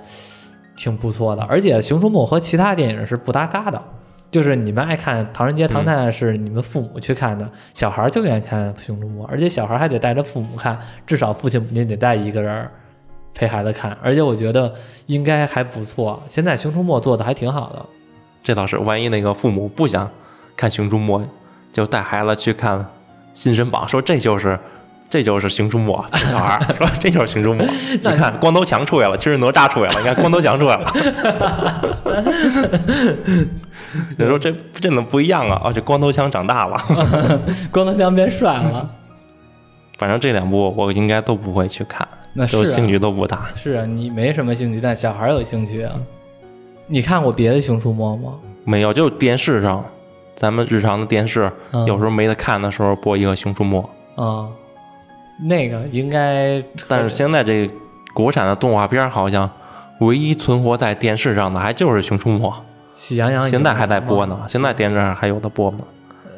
[0.76, 1.42] 挺不错的。
[1.44, 3.82] 而且《熊出没》和其他电影是不搭嘎的，
[4.30, 12.68] 就是你们爱看《唐人街唐探》是你们父母去看的，小孩就愿意看《熊出没》，而且小孩还得带着父母看，至少父亲母亲得带一个人。
[13.36, 14.72] 陪孩子看，而且我觉得
[15.06, 16.22] 应该还不错。
[16.28, 17.84] 现在《熊出没》做的还挺好的，
[18.42, 20.10] 这倒是，万一那个父母不想
[20.56, 21.20] 看《熊出没》，
[21.70, 22.80] 就带孩子去看
[23.34, 24.58] 《新神榜》，说这就是
[25.10, 27.62] 这就是《熊出没》， 带小孩儿说这就是《熊出没》。
[28.10, 30.90] 你看光头强出来了，其实哪吒出来了，你看光头强出来了。
[34.16, 35.60] 你说这这怎么不一样啊！
[35.64, 36.76] 啊，这光头强长大了。
[37.70, 38.88] 光头强变帅了，
[39.98, 43.48] 反正这两部我应该都不会去看，那是、啊、都兴趣都不大。
[43.54, 45.94] 是啊，你没什么兴趣，但小孩有兴趣啊。
[46.86, 48.34] 你看过别的《熊出没》吗？
[48.64, 49.84] 没有，就电视上，
[50.34, 53.82] 咱们日常的电视，嗯、有时候没得看的时候播一个《熊出没》
[54.22, 54.48] 啊，
[55.48, 56.62] 那个应该。
[56.86, 57.68] 但是现在这
[58.14, 59.50] 国产的动画片好像
[60.00, 62.48] 唯一存活在电视上的还就是《熊出没》。
[62.94, 65.78] 喜羊羊现在还在播呢，现在电视上还有的播呢。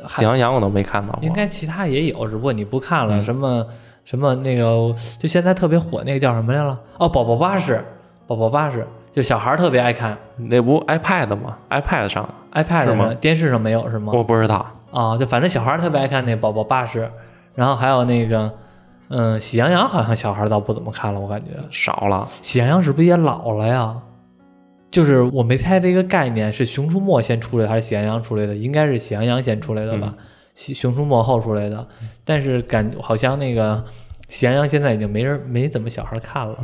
[0.09, 3.19] 喜羊羊我都没看到过，应该其他也有，只不过你不看了。
[3.19, 3.67] 嗯、什么
[4.09, 6.81] 什么那个，就现在特别火那个叫什么来了？
[6.97, 7.85] 哦，宝宝巴士，
[8.27, 10.17] 宝宝巴士，就小孩特别爱看。
[10.39, 14.15] 那不 iPad 吗？iPad 上，iPad 上电视上没有是吗？
[14.17, 17.11] 我不知道啊，就反正小孩特别爱看那宝宝巴士，
[17.55, 18.51] 然后还有那个，
[19.09, 22.27] 嗯，喜羊羊好像小孩倒不怎么看了，我感觉少了。
[22.41, 23.95] 喜羊羊是不是也老了呀？
[24.91, 28.55] 就是我没猜这个概念是《熊出没》先出来的还是《喜羊羊》出来的？
[28.55, 30.13] 应该是《喜羊羊》先出来的吧，嗯
[30.75, 31.87] 《熊出没》后出来的。
[32.25, 33.77] 但是感好像那个
[34.29, 36.59] 《喜羊羊》现在已经没人没怎么小孩看了。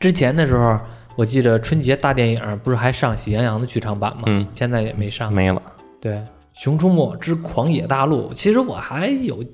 [0.00, 0.78] 之前的时候，
[1.16, 4.22] 我记得春节大电影不是还上《喜羊羊》的剧场版吗？
[4.26, 5.62] 嗯，现在也没上，没了。
[6.00, 6.14] 对，
[6.54, 9.44] 《熊出没之狂野大陆》，其实我还有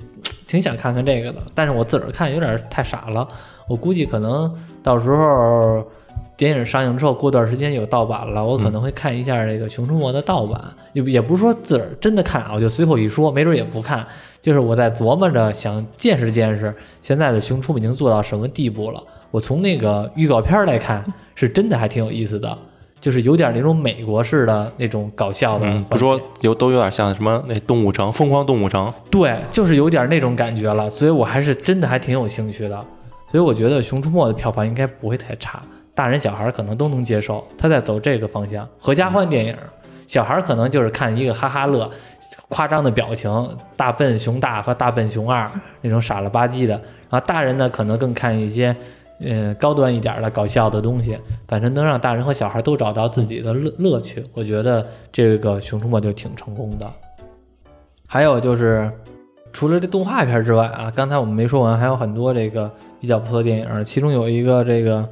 [0.46, 3.26] 挺想看看这个的，但是我自个儿看有点太傻了，
[3.68, 5.84] 我估计可能到时候。
[6.38, 14.06] 电影上映之后，过段时间有盗版了，我可能会看一下这个《熊出没》的盗版，也、也不是说自个儿真的看啊，我就随口一说，没准也不看。
[14.40, 16.72] 就是我在琢磨着想见识见识，
[17.02, 19.02] 现在的《熊出没》已经做到什么地步了。
[19.32, 22.56] 我从那个预告片来看，是真的还挺有意思的，
[23.00, 25.84] 就是有点那种美国式的那种搞笑的、嗯。
[25.90, 30.88] 不说有都有点像什么那动物城、疯狂动物城，对，就是有点那种感觉了。
[30.88, 32.84] 所以我还是真的还挺有兴趣的。
[33.26, 35.60] 所以我觉得《熊出没》的票房应该不会太差。
[35.98, 39.56] 大人小孩可能都能接受，他在走这个方向，合家欢电影。
[40.06, 41.90] 小孩可能就是看一个哈哈乐，
[42.48, 43.28] 夸张的表情，
[43.76, 46.74] 大笨熊大和大笨熊二那种傻了吧唧的。
[47.10, 48.76] 然后大人呢，可能更看一些，
[49.18, 54.24] 嗯，高端一点的搞笑的东西，反正能让大人和小孩都找到自己的乐乐趣。
[54.34, 56.88] 我觉得这个《熊出没》就挺成功的。
[58.06, 58.88] 还有就是，
[59.52, 65.04] 除了这动画片之外啊，刚才我们没说完，还有很多这个比较不错的电影，其中有一个这个。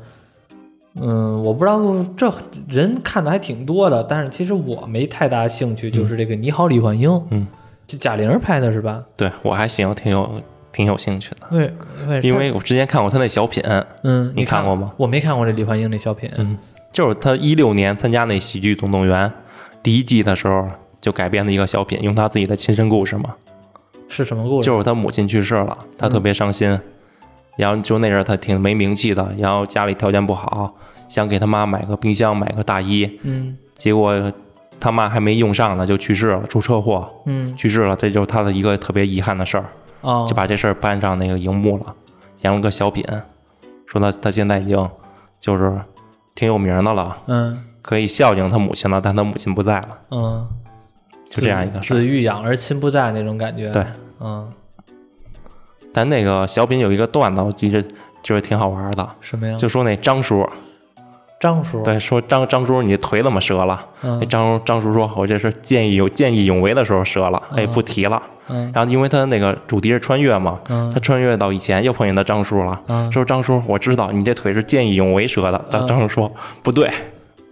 [1.00, 1.80] 嗯，我不知道
[2.16, 2.32] 这
[2.68, 7.46] 人看的还挺多的，但是其实我没太大兴趣，就是这个《你好，李焕英》，嗯，
[7.86, 9.02] 这贾玲拍的是吧？
[9.16, 11.56] 对我还行，挺有挺有兴趣的。
[11.56, 11.72] 为
[12.08, 13.62] 为因为我之前看过她那小品，
[14.02, 14.92] 嗯，你看过吗？
[14.96, 16.56] 我没看过这李焕英那小品，嗯，
[16.90, 19.28] 就是她一六年参加那《喜剧总动员》
[19.82, 20.66] 第一季的时候，
[21.00, 23.34] 就改编的一个小品，用她自己的亲身故事嘛。
[24.08, 24.66] 是什么故事？
[24.66, 26.70] 就是她母亲去世了，她特别伤心。
[26.70, 26.80] 嗯
[27.56, 30.74] 然后就那阵儿他挺没名气的，然后家里条件不好，
[31.08, 34.32] 想给他妈买个冰箱，买个大衣，嗯，结果
[34.78, 39.64] 他妈还没用上呢就去世了，出车祸，嗯，去世了，这就是他的一个特别遗憾的事儿，
[40.02, 41.94] 哦，就把这事儿搬上那个荧幕了，
[42.42, 43.04] 演了个小品，
[43.86, 44.88] 说他他现在已经
[45.40, 45.72] 就是
[46.34, 50.46] 挺有名的了，嗯，可以孝敬他母亲了，但他母亲不在了，嗯，
[51.24, 53.86] 就这样一个事，子欲养而亲不在那种感觉，对，
[54.20, 54.52] 嗯。
[55.96, 57.82] 但那个小品有一个段子，我记着
[58.22, 59.08] 就是挺好玩的。
[59.22, 59.56] 什么呀？
[59.56, 60.46] 就说那张叔，
[61.40, 63.80] 张叔对，说张张叔，你腿怎么折了？
[64.02, 68.22] 嗯那张张叔说，我这是见义勇见义勇为的时候折了，哎，不提了。
[68.48, 75.64] 嗯然后因为他那个主题是穿越嘛，嗯他穿越到以前又碰见他张叔了，嗯说张叔，我知道你这腿是见义勇为折的。
[75.70, 76.30] 张嗯张叔说
[76.62, 76.90] 不对，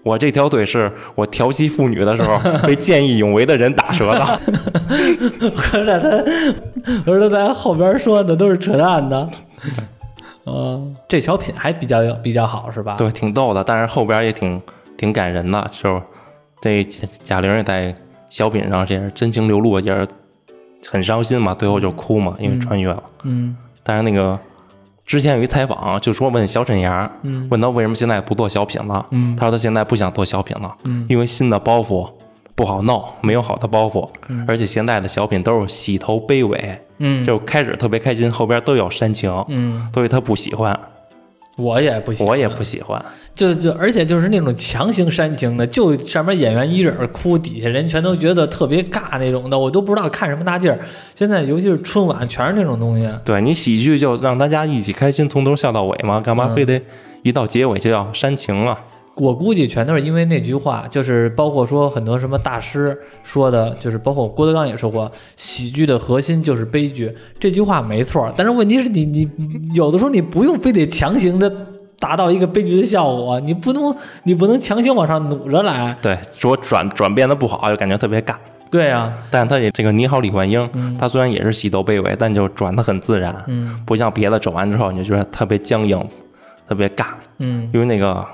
[0.05, 4.25] 我这条腿是我调戏妇女的时候 被见义勇为的人打折的。
[5.57, 9.29] 合着他，合着他后边说的都是扯淡的。
[10.47, 12.97] 嗯，这小品还比较比较好是吧？
[12.99, 14.61] 对，挺逗的，但是后边也挺
[14.97, 16.03] 挺感人的，就是
[16.61, 17.95] 这贾贾玲也在
[18.29, 20.07] 小品上也是真情流露，也是
[20.87, 23.03] 很伤心嘛，最后就哭嘛，因为穿越了。
[23.25, 24.39] 嗯但是那个
[25.07, 27.47] 之前有一采访，就说问小沈阳，嗯。
[27.51, 29.37] 问他为什么现在不做小品了，嗯。
[29.37, 31.05] 他说他现在不想做小品了，嗯。
[31.09, 32.11] 因为新的包袱
[32.55, 34.45] 不好弄，没有好的包袱，嗯。
[34.49, 37.23] 而且现在的小品都是洗头卑尾，嗯。
[37.23, 40.79] 就开始特别开心，后边都有煽情，嗯，所以他不喜欢，
[41.57, 43.05] 我也不喜欢，我也不喜欢。
[43.35, 50.79] 就就而且就是那种强行煽情的，就上面演员一人哭，底下人全都觉得特别尬那种的，我都不知道看什么大劲儿。
[51.15, 53.09] 现在尤其是春晚，全是那种东西。
[53.25, 56.81] 对你喜剧就让大家一起开心，从头笑到尾嘛，干嘛嗯非得
[57.23, 58.79] 一到结尾就要煽情啊？
[59.17, 68.33] 我估计全都是因为那句话，就是包括说很多什么大师说的，就是包括郭德纲也说过，喜剧的核心就是悲剧，这句话没错。
[68.37, 69.29] 但是问题是你你
[69.75, 71.51] 有的时候你不用非得强行的
[71.99, 75.97] 达到一个悲剧的效果，你不能你不能强行往上努着来。
[76.03, 78.35] 对，说转转变的不好，就感觉特别尬。
[78.71, 86.05] 对啊，但他也这个你好李焕英，嗯他虽然也是喜斗卑微，但就转的很自然，嗯不像别的转完之后你就觉得特别僵硬，
[86.69, 87.07] 特别尬。
[87.39, 88.27] 嗯因为那个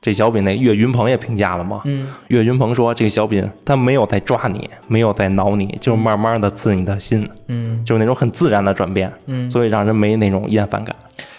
[0.00, 2.06] 这小品那岳云鹏也评价了嘛，嗯。
[2.28, 7.84] 岳云鹏说这个小品他没有在抓你，没有在挠你，就是慢慢的刺你的心，嗯。
[7.84, 10.94] 就是那种很自然的转变，嗯，所以让人没那种厌烦感。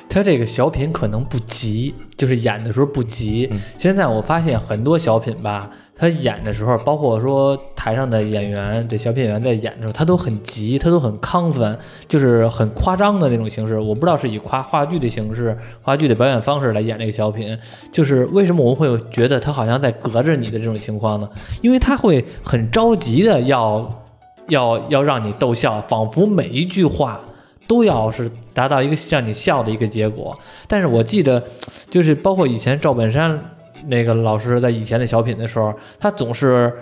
[0.09, 3.47] 他这个小品可能不急，就是演的时候不急。
[3.51, 13.79] 嗯现在我发现很多小品吧，他演的时候，包括说台上的演员，这小品演员在演的时候，他都很急，他都很亢奋，就是很夸张的那种形式。
[13.79, 17.57] 我不知道是以夸话剧的形式、话剧的表演方式来演这个小品，
[17.91, 21.29] 就是为什么我们会觉得他好像在隔着你的这种情况呢？
[21.61, 24.03] 因为他会很着急的要
[24.49, 27.21] 要要让你逗笑，仿佛每一句话。
[27.67, 30.37] 都要是达到一个让你笑的一个结果。
[30.67, 31.43] 但是我记得，
[31.89, 33.39] 就是包括以前赵本山
[33.87, 36.73] 那个老师在以前的小品的时候，他总是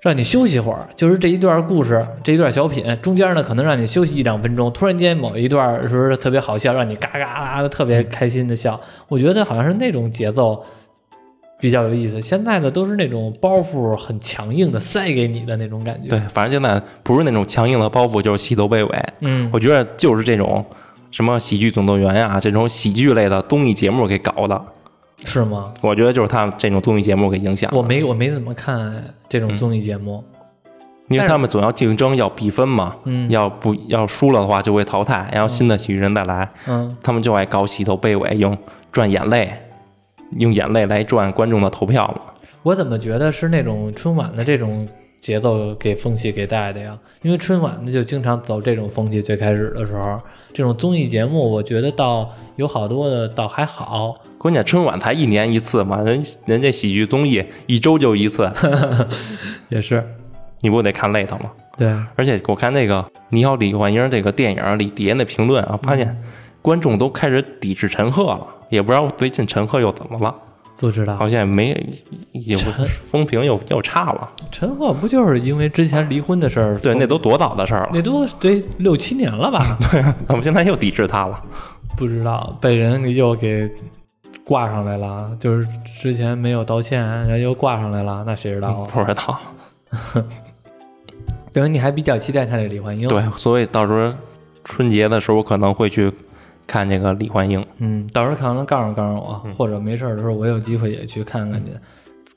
[0.00, 8.80] 让你休息会儿，就是这一段故事，这一段小品中间呢，可能让你休息一两分钟，突然间某一段时候特别好笑，让你嘎嘎嘎的特别开心的笑。
[9.08, 10.64] 我觉得好像是那种节奏。
[11.58, 16.08] 比较有意思，现在的都是那种包袱很强硬的塞给你的那种感觉。
[16.08, 19.04] 对，，反正现在不是那种强硬的包袱，就是喜斗卑微。
[19.20, 20.64] 嗯，我觉得就是这种
[21.10, 24.64] 什么喜剧总动员呀、这种喜剧类的综艺节目给搞的。
[25.24, 25.72] 是吗？
[25.80, 27.76] 我觉得就是他们这种综艺节目给影响的。
[27.76, 30.22] 我没我没怎么看这种综艺节目。
[31.08, 32.96] 因为他们总要竞争，要比分嘛。
[33.04, 36.50] 嗯要不要输了的话就会淘汰，然后新的喜剧人再来。
[36.66, 38.56] 嗯他们就爱搞洗头被尾，用
[38.90, 39.52] 赚眼泪，
[40.38, 42.32] 用眼泪来赚观众的投票嘛。
[42.62, 44.88] 我怎么觉得是那种春晚的这种
[45.20, 46.98] 节奏给风气给带的呀？
[47.22, 50.20] 因为春晚呢就经常走这种风气，最开始的时候，
[50.52, 54.14] 这种综艺节目，我觉得倒有好多的倒还好。
[54.38, 58.50] 关键春晚才一年一次嘛，人人家喜剧综艺一周就一次，
[59.70, 60.06] 也是，
[60.60, 61.50] 你不得看累他吗？
[61.76, 66.16] 对，而且我看那个《你好，李焕英》这个电影里底下那评论啊，发现
[66.60, 70.34] 观众都开始抵制陈赫了，也不知道最近陈赫又怎么了，
[70.76, 71.68] 不知道好像也没
[72.32, 74.28] 也不陈风评又又差了。
[74.50, 76.78] 陈赫不就是因为之前离婚的事儿？
[76.78, 77.90] 对，那都多早的事儿了。
[77.92, 79.78] 那都得六七年了吧？
[79.90, 81.42] 对啊，那我们现在又抵制他了。
[81.96, 83.70] 不知道被人又给
[84.44, 85.66] 挂上来了，就是
[86.00, 88.84] 之前没有道歉，然后又挂上来了，那谁知道啊？
[88.92, 89.40] 不知道。
[91.52, 94.12] 等于你还比较期待看这李焕英？，对，所以到时候
[94.64, 96.12] 春节的时候，我可能会去
[96.66, 97.64] 看这个李焕英。
[97.78, 101.70] 嗯，到时候看完能告诉告诉我，或者没事儿的时候我有机会也去看看去。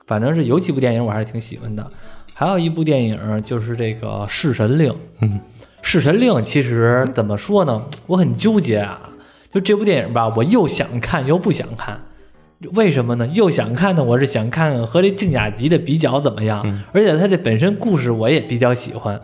[0.05, 1.91] 反正是有几部电影我还是挺喜欢的，
[2.33, 4.91] 还有一部电影就是这个《弑神令》。
[5.21, 5.39] 嗯，
[5.81, 8.99] 《弑神令》其实怎么说呢，我很纠结啊。
[9.51, 11.99] 就这部电影吧，我又想看又不想看。
[12.73, 13.27] 为什么呢？
[13.27, 19.19] 又想看呢，我是想看看和这静雅集的比较怎么样，嗯而且它这本身故事我也比较喜欢。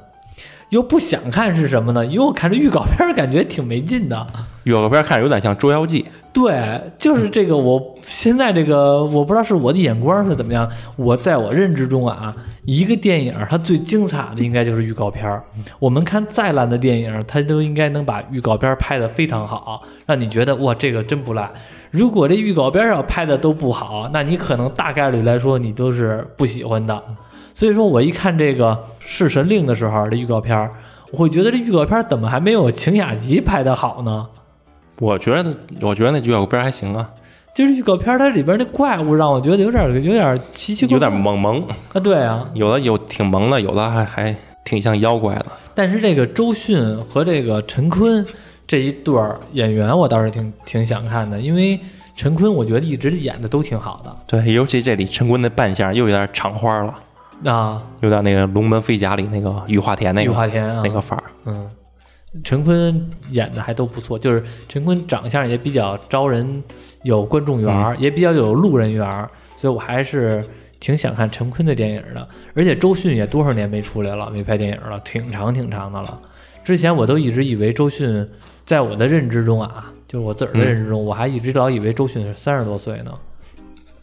[0.70, 2.06] 又不想看是什么呢？
[2.06, 4.28] 因为我看这预告片感觉挺没劲的。
[4.64, 7.56] 预告片看着有点像《捉妖记》，对，就是这个。
[7.56, 10.70] 我现在这个，我不知道是我的眼光是怎么样。
[10.96, 12.34] 我在我认知中啊，
[12.66, 15.44] 一个电影它最精彩的应该就是预告片儿。
[15.80, 21.52] 我们看再烂的电影，它都应该能把预告片儿拍得非常好，让你觉得哇，这个真不赖。
[21.92, 27.04] 如果这预告片儿要拍的都不好，那你可能大概率来说你都是不喜欢的。
[27.54, 28.72] 所以说我一看这个
[29.06, 30.72] 《弑神令》的时候，这预告片儿，
[31.12, 34.28] 我会觉得这预告片儿怎么还没有晴雅集拍的好呢？
[35.00, 37.10] 我觉得我觉得那预告片还行啊。
[37.56, 41.62] 就是预告片它里边那怪物让我觉得有点有点奇奇怪有点萌萌，
[41.94, 42.50] 啊，对啊。
[42.56, 45.46] 有的有挺萌的，有的还还挺像妖怪的。
[45.76, 48.26] 但是这个周迅和这个陈坤
[48.66, 51.80] 这一对儿演员，我倒是挺挺想看的，因为
[52.16, 56.96] 陈坤我觉得一直演的都挺好的对，尤其这里陈坤的扮相又有点厂花了，
[57.52, 57.84] 啊。
[58.02, 61.24] 有点那个《龙门飞甲》里那个雨化田那个雨化田啊，那个范儿。
[61.46, 61.70] 嗯，
[62.44, 66.64] 陈坤演的还都不错，就是陈坤长相也比较招人
[67.04, 70.44] 有观众缘儿，也比较有路人缘儿，所以我还是
[70.80, 72.28] 挺想看陈坤的电影的。
[72.56, 76.20] 而且周迅也多少年没出来了，没拍电影了，挺长挺长的了。
[76.64, 78.28] 之前我都一直以为周迅，
[78.66, 83.14] 在我的认知中啊，就是我自个儿的认知中，我还一直老以为周迅是三十多岁呢。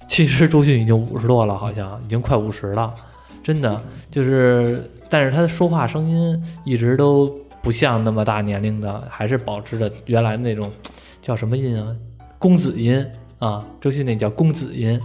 [0.06, 2.94] 其实周迅已经五十多了，好像已经快五十了，
[3.42, 10.70] 真的就是，但是她的说话声音一直都不像那么大年龄的，还是保持着原来那种
[11.20, 11.94] 叫什么音啊，
[12.38, 13.06] 公子音
[13.38, 15.00] 啊，周迅那叫公子音，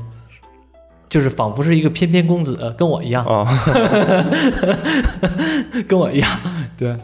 [1.10, 3.46] 就是仿佛是一个翩翩公子，跟我一样，啊，
[5.88, 6.30] 跟我一样，
[6.78, 6.96] 对。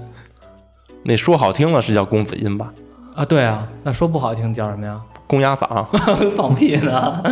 [1.04, 2.74] 那说好听了是叫公子音吧？
[3.16, 5.02] 啊，对啊，那说不好听叫什么呀？
[5.28, 5.86] 公鸭嗓，
[6.36, 7.24] 放屁呢，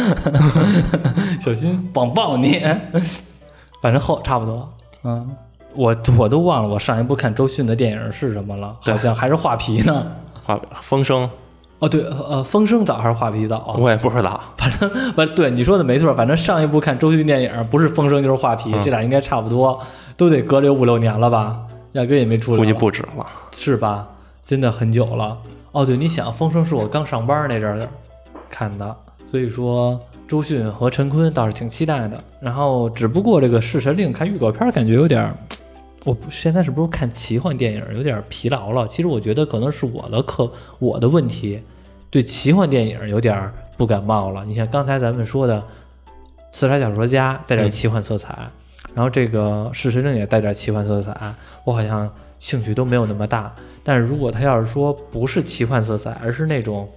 [1.40, 2.62] 小心棒棒你。
[3.82, 5.30] 反正后差不多，嗯，
[5.76, 10.08] 我我都忘了我上一部看周迅的电影是什么了，好像还是画皮呢。
[10.44, 11.30] 画风声
[11.80, 13.76] 哦，对，呃，风声早还是画皮早啊？
[13.78, 14.42] 我也不知道。
[14.58, 19.80] 反正不，对，你说的没错，反正上一部看周迅电影不是风声就是画皮，嗯这俩应该差不多，
[20.18, 21.58] 都得隔了有五六年了吧？
[21.94, 23.26] 压根儿也没出来，估计不止了。
[23.52, 24.08] 是吧？
[24.46, 25.38] 真的很久了。
[25.72, 27.88] 哦，对，你想，风声是我刚上班那阵儿
[28.50, 32.24] 看的，所以说周迅和陈坤倒是挺期待的。
[32.40, 35.36] 然后，只不过这个《弑神令》看预告片感觉有点儿，
[36.06, 38.88] 我不现在是不是看奇幻电影有点疲劳了？
[38.88, 41.60] 其实我觉得可能是我的课我的问题，
[42.12, 44.46] 对奇幻电影有点儿不感冒了。
[44.46, 45.58] 你像刚才咱们说的
[46.52, 48.38] 《刺杀小说家》带点嗯奇幻色彩，
[48.94, 53.52] 然后这个《弑神令》也带点奇幻色彩，我好像兴趣都没有那么大。
[53.84, 56.88] 但是如果他要是说不是奇幻色彩，而是那种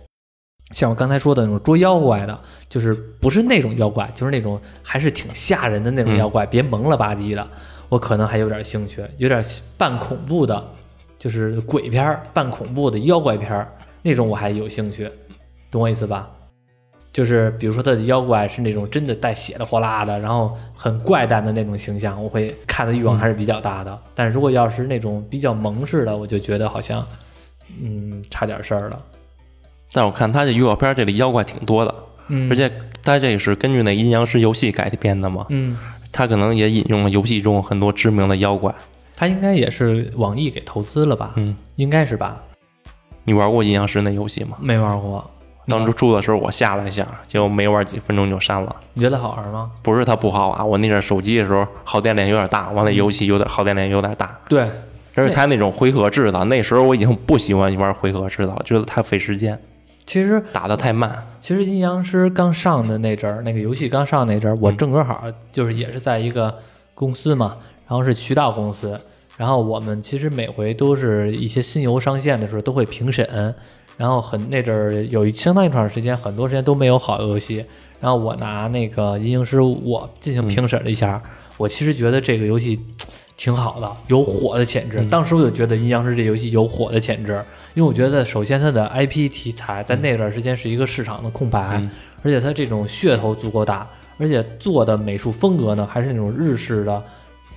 [0.73, 7.47] 像我刚才说的那种捉妖怪的，就是不是那种妖怪，就是那种还是挺吓人的那种妖怪，别萌了吧唧的，
[7.89, 9.45] 我可能还有点兴趣，有点
[9.77, 10.67] 半恐怖的，
[11.19, 13.71] 就是鬼片儿、半恐怖的妖怪片儿
[14.03, 15.09] 那种，我还有兴趣，
[15.71, 16.29] 懂我意思吧？
[17.13, 23.99] 就是比如说他的妖怪是那种真的带血的火辣的，然后很怪诞的那种形象，我会看的欲望还是比较大的。
[24.15, 27.07] 但是如果要是那种比较萌式的，我就觉得好像，
[27.83, 28.99] 嗯，差点事儿了。
[29.93, 31.95] 但我看他这预告片这里妖怪挺多的，
[32.29, 32.71] 嗯，而且
[33.03, 35.77] 他这是根据那阴阳师游戏改编的嘛，嗯，
[36.11, 38.75] 他可能也引用了游戏中很多知名的妖怪。
[39.15, 41.33] 他应该也是网易给投资了吧？
[41.37, 42.41] 嗯，应该是吧？
[43.25, 44.57] 你玩过阴阳师那游戏吗？
[44.59, 45.31] 没玩过，
[45.69, 48.75] 当初住的时候我下了一下，结果没玩几分钟就删了。
[48.95, 49.71] 你觉得好玩吗？
[49.83, 54.63] 不是它不好啊，我那阵儿手机的时候耗电量有点大，完了游戏有点耗电量有点大，对，
[55.15, 59.57] 而且它那种回合制的，那时候我已经不喜欢玩回合制的了，觉得太费时间，
[60.05, 61.27] 其实打得太慢。
[61.41, 66.57] 其实阴阳师刚上的那阵儿，那个游戏刚上那阵儿，我嗯正正好就是也是在一个
[66.95, 67.57] 公司嘛，
[67.89, 68.99] 然后是渠道公司，
[69.37, 73.55] 然后我们其实每回都是一些新游上线的时候都会评审，
[73.97, 77.65] 然后很那阵儿有一相当一段时间，很多时间都没有好游戏，
[78.01, 81.21] 然后我拿那个阴阳师我进行评审了一下，
[81.57, 82.79] 我其实觉得这个游戏
[83.43, 85.01] 挺好的，有火的潜质。
[85.01, 91.91] 嗯当时我就觉得阴阳师这游戏有火的潜质，因为我觉得首先它的 IP 题材在那段时间是一个市场的空白，嗯
[92.23, 93.85] 而且它这种噱头足够大，
[94.17, 97.03] 而且做的美术风格呢还是那种日式的。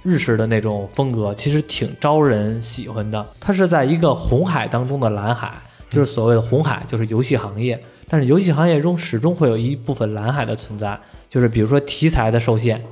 [0.02, 3.26] 日式的那种风格其实挺招人喜欢的。
[3.40, 5.54] 它是在一个红海当中的蓝海，
[5.90, 7.80] 就是所谓的红海，就是游戏行业。
[8.08, 12.84] 但是游戏行业中始终会有一部分蓝海的存在，就是比如说题材的受限、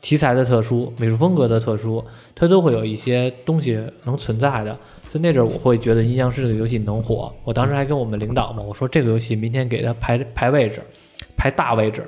[0.00, 4.76] 题材的特殊、美术风格的特殊，它都会有一些东西能存在的。
[5.08, 10.82] 所以那阵儿我会觉得《阴阳师》这个游戏能火，我当时还跟我们领导嘛，我说这个游戏明天给他排排位置，
[11.36, 12.04] 排大位置。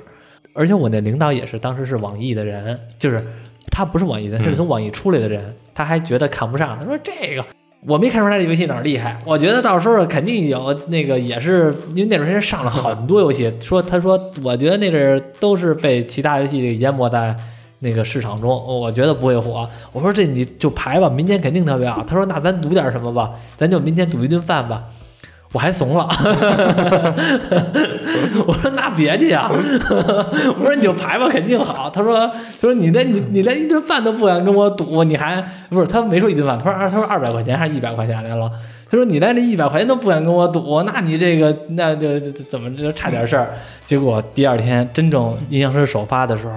[0.53, 3.25] 而且我那领导也是当时是网易的人，就是
[3.71, 7.43] 他不是网易的，他是从网易出来的人，他还觉得看不上，他说这个
[7.87, 17.35] 我没看出来这游戏哪儿厉害，我觉得到时候肯定有那个也是因为那段时间上了很多游戏，说他说我觉得那阵儿都是被其他游戏给淹没在
[17.83, 19.67] 那个市场中，我觉得不会火。
[19.91, 22.03] 我说这你就排吧，明天肯定特别好。
[22.03, 24.83] 他说那咱赌点什么吧，咱就明天赌一顿饭吧。
[25.53, 26.07] 我还怂了，
[28.47, 31.89] 我说那别去啊，我说你就排吧，肯定好。
[31.89, 38.49] 他说他说你连你你连一顿饭都不敢跟我赌，你还不是他没说一顿饭，他说他说二百块钱还是一百块钱来了。
[38.89, 42.17] 他说你连这一百块钱都不敢跟我赌，那你这个那就
[42.49, 43.57] 怎么就差点事儿。
[43.85, 46.53] 结果第二天真正阴阳师首发的时候。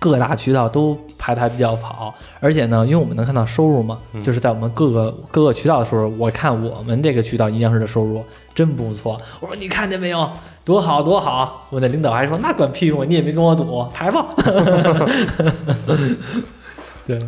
[0.00, 8.24] 各大渠道都排的还比较好，而且呢，因为我们能看到收入嘛，就是在我们各个各个渠道的时候，我看我们这个渠道阴阳师的收入
[8.54, 9.20] 真不错。
[9.40, 10.30] 我说你看见没有，
[10.64, 11.66] 多好多好！
[11.68, 14.26] 我的领导还说那管屁用，你也没跟我赌，排吧。
[17.06, 17.20] 对，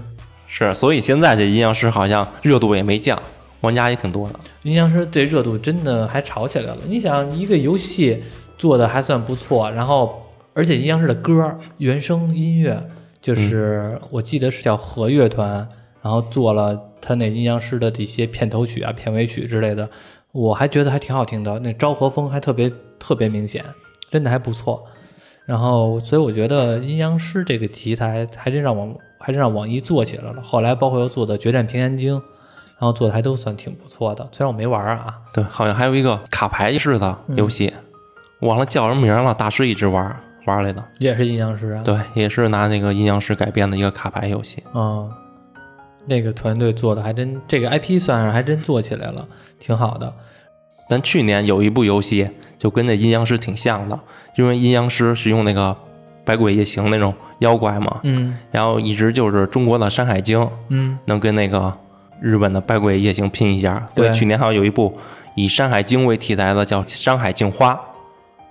[0.49, 3.21] 是，所以现在这阴阳师好像热度也没降，
[3.61, 4.41] 玩家也挺多的。
[4.63, 6.79] 阴阳师这热度真的还炒起来了。
[6.89, 8.25] 你想，一个游戏
[8.57, 10.22] 做的还算不错，然后。
[10.55, 12.83] 而且阴阳师的歌原声音乐，
[13.21, 15.67] 就是我记得是叫和乐团，
[16.03, 19.89] 然后做了他那阴阳师的这些片头曲啊、片尾曲之类的，
[20.33, 21.59] 我还觉得还挺好听的。
[21.61, 23.65] 那昭和风还特别特别明显，
[24.11, 24.85] 真的还不错。
[25.45, 30.43] 然后，所以我觉得阴阳师这个题材还真让网 还真让网易做起来了。
[30.43, 32.17] 后来包括又做的《决战平安京》，
[32.79, 34.29] 然后做的还都算挺不错的。
[34.33, 37.73] 虽然我没玩啊，对，好像还有一个卡牌式的游戏，
[38.41, 40.15] 忘了叫什么名了，大师一直玩。
[40.45, 45.11] 玩来的也是阴阳师啊，对，也是拿那个阴阳师改编的一个卡牌游戏嗯。
[46.05, 49.25] 那个团队做的还真，这个 IP 算是还真做起来了，
[49.61, 50.13] 挺好的。
[50.89, 52.29] 咱去年有一部游戏
[52.59, 53.97] 就跟那阴阳师挺像的，
[54.37, 55.77] 因为阴阳师是用那个
[56.25, 61.73] 百鬼夜行那种妖怪嘛，嗯，然后一直就是中国的山海经，嗯，能跟那个
[62.21, 63.89] 日本的百鬼夜行拼一下。
[63.95, 64.99] 对，去年好像有一部
[65.37, 67.75] 以山海经为题材的叫《山海镜花》。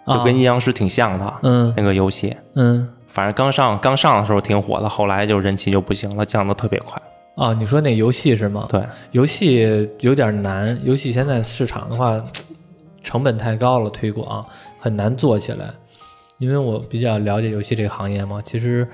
[0.08, 7.02] 就跟阴阳师挺像的，嗯，那个游戏，嗯，反正刚上刚上的时候挺火的，后来就人气就不行了，降的特别快。
[7.36, 8.68] 啊，你说那游戏是吗？
[8.70, 12.24] 对，游戏有点难，游戏现在市场的话，
[13.04, 14.46] 成本太高了，推广
[14.80, 15.66] 很难做起来。
[16.40, 18.88] 因为我比较了解游戏这个行业嘛，其实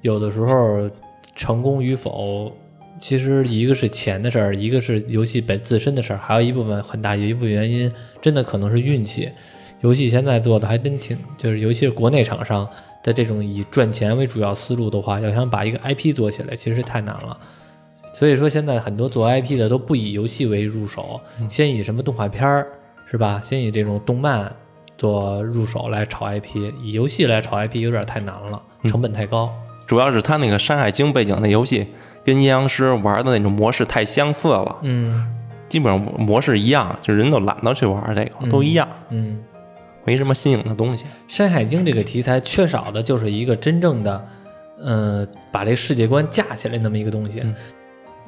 [0.00, 0.88] 有的时候
[1.34, 2.50] 成功与否，
[3.00, 9.30] 其实一个是钱的事儿，一个是游戏本自身的事儿，还有一部分很大一部分原因，真的可能是运气。
[9.86, 12.68] 游戏现在做的还真挺，就是尤其是国内厂商
[13.04, 17.38] 的这种以赚钱为主要思路的话，要想把一个 IP 做起来，其实太难了。
[18.12, 22.66] 所以说现在很多做 IP 的都不以游戏为入手，先以什么动画片儿
[23.08, 23.40] 是吧？
[23.44, 24.52] 先以这种动漫
[24.98, 29.48] 做入手来炒 IP，以游戏来炒 IP 有点太难了，成本太高。
[29.86, 31.86] 主要是他那个《山海经》背景的游戏
[32.24, 35.24] 跟阴阳师玩的那种模式太相似了，嗯，
[35.68, 39.38] 基本上模式一样，就人都懒得去玩这个，都一样，嗯。
[40.06, 44.28] 没什么新颖的东西，《山海经》这个题材缺少的就是一个真正的，
[44.80, 47.42] 呃，把这世界观架起来那么一个东西。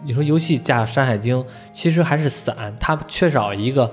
[0.04, 1.38] 你说游戏架《山海经》，
[1.72, 3.88] 其实还是散，它缺少一个，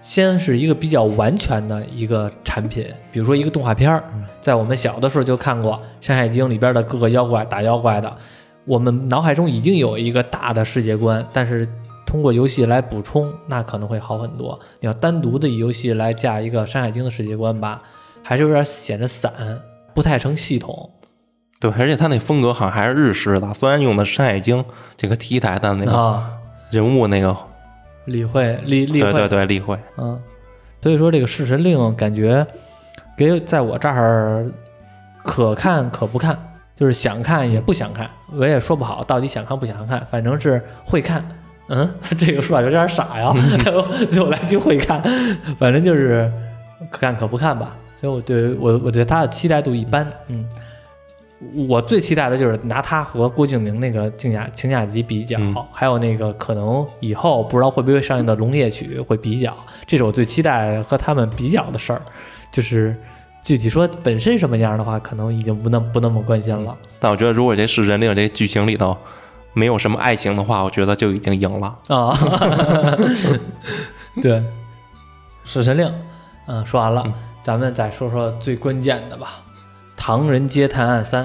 [0.00, 2.86] 先是一个比较完全的一个产品。
[3.10, 4.04] 比如说一个动画片儿，
[4.40, 5.72] 在我们小的时候就看过
[6.06, 8.16] 《山海经》里边的各个妖怪打妖怪的，
[8.64, 11.68] 我们脑海中已经有一个大的世界观，但是。
[12.14, 14.56] 通过游戏来补充，那可能会好很多。
[14.78, 17.82] 你要单独的游戏来架一个《山海经》的世界观吧，
[18.22, 19.32] 还是有点显得散，
[19.92, 20.88] 不太成系统。
[21.58, 24.62] 对，而且他那风格好像还是日式的，虽然用的《山海经》
[24.96, 26.22] 这个题材的那个
[26.70, 27.36] 人物那个
[28.04, 29.76] 例会，例例会，对对对，例会。
[29.96, 30.16] 嗯，
[30.80, 32.46] 所以说这个《弑神令》感觉
[33.18, 34.48] 给在我这儿
[35.24, 36.38] 可看可不看，
[36.76, 41.20] 就是想看也不想看，我也说不好到底想看不想看，反正是会看。
[41.68, 41.88] 嗯，
[42.18, 43.32] 这个说法有点傻呀。
[44.10, 45.02] 最后来句会看，
[45.58, 46.30] 反正就是
[46.90, 47.76] 可看可不看吧。
[47.96, 50.06] 所以我对我我对他的期待度一般。
[50.28, 50.46] 嗯，
[51.66, 55.38] 我最期待的就是拿他和郭敬明那个《静雅情雅集》比较，
[55.72, 59.56] 还有那个可能以后不知道会不会上映的《龙夜曲》会比较。
[59.86, 62.02] 这是我最期待和他们比较的事儿。
[62.52, 62.94] 就是
[63.42, 66.76] 具体说本身什么样的话，可能已经不那不那么关心了。
[67.00, 68.94] 但我觉得，如果这是人令这剧情里头。
[69.54, 72.18] 没有什么爱情的话，我觉得就已经赢了啊！
[74.20, 74.42] 对，
[75.44, 75.90] 死神令，
[76.46, 77.04] 嗯，说完了，
[77.40, 79.42] 咱们再说说最关键的吧，
[79.96, 81.24] 《唐人街探案三》，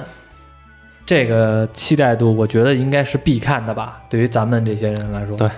[1.05, 5.35] 这个期待度，我觉得应该是必看的吧，对于咱们这些人来说。
[5.35, 5.49] 对。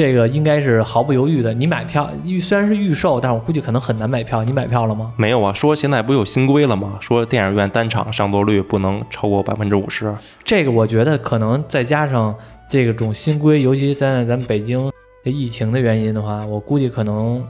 [0.00, 1.52] 这个应该是毫不犹豫的。
[1.52, 4.42] 你买票预虽然是预售，但是我估计可能很难买票。
[4.42, 5.12] 你买票了吗？
[5.18, 5.52] 没有啊。
[5.52, 6.96] 说现在不有新规了吗？
[7.02, 10.10] 说电影院单场上座率不能超过百分之五十。
[10.42, 12.34] 这个我觉得可能再加上
[12.66, 14.90] 这种新规，尤其现在咱们北京
[15.22, 17.46] 疫情的原因的话，我估计可能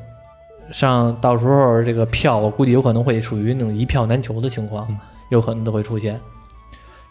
[0.72, 4.88] 上到时候这个票，我估计有可能会属于那种一票难求的情况，
[5.28, 6.20] 有可能都会出现。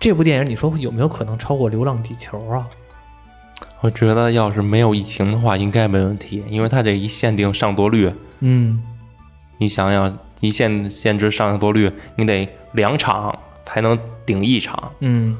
[0.02, 2.68] 这部电影你说有没有可能超过《流浪地球》啊？
[3.82, 8.82] 我觉得要是没有疫情的话，应该没问题，因为它这一限定上座率，嗯，
[9.58, 14.92] 你想想，一限限制上座率，你得两场才能顶一场。
[15.00, 15.38] 嗯，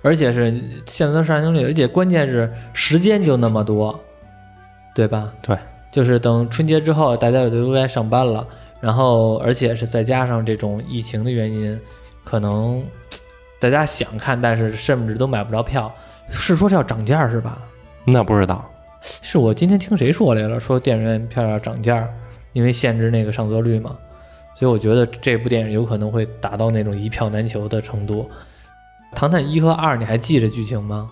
[0.00, 0.52] 而且是
[0.86, 3.98] 现在的上座率，而且关键是时间就那么多，
[4.94, 5.32] 对吧？
[5.42, 5.58] 对，
[5.90, 8.46] 就是等春节之后，大家也都该上班了，
[8.80, 11.76] 然后而且是再加上这种疫情的原因，
[12.22, 12.80] 可能
[13.58, 15.92] 大家想看，但是甚至都买不着票。
[16.30, 17.58] 是说是要涨价是吧？
[18.04, 18.64] 那不知道，
[19.00, 20.60] 是我今天听谁说来了？
[20.60, 22.08] 说电影院票要涨价，
[22.52, 23.96] 因为限制那个上座率嘛。
[24.54, 28.28] 所以我觉得这部电影有可能会达到那种一票难求的程度。
[29.16, 31.08] 《唐探一》和二，你还记着剧情吗？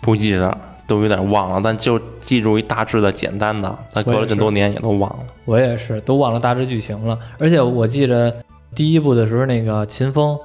[0.00, 0.56] 不记得，
[0.86, 3.76] 都有点忘了，但就记住一大致的简单的。
[3.92, 5.24] 但隔了这么多年也都忘了。
[5.44, 7.18] 我也是，都忘了大致剧情了。
[7.38, 8.34] 而且我记着
[8.74, 10.38] 第一部的时候，那个秦风。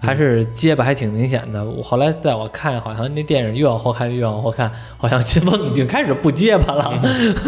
[0.00, 1.64] 还是结巴还挺明显的。
[1.64, 6.92] 我后来在我看，好像那电影越往后看越往后看，好像秦风已经开始不结巴了。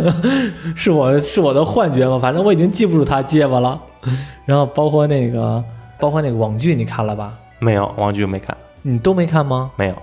[0.76, 2.18] 是我是我的幻觉吗？
[2.20, 3.80] 反正我已经记不住他结巴了。
[4.44, 5.62] 然后包括那个，
[5.98, 7.32] 包括那个网剧，你看了吧？
[7.58, 8.56] 没有，网剧没看。
[8.82, 9.70] 你都没看吗？
[9.76, 9.94] 没有。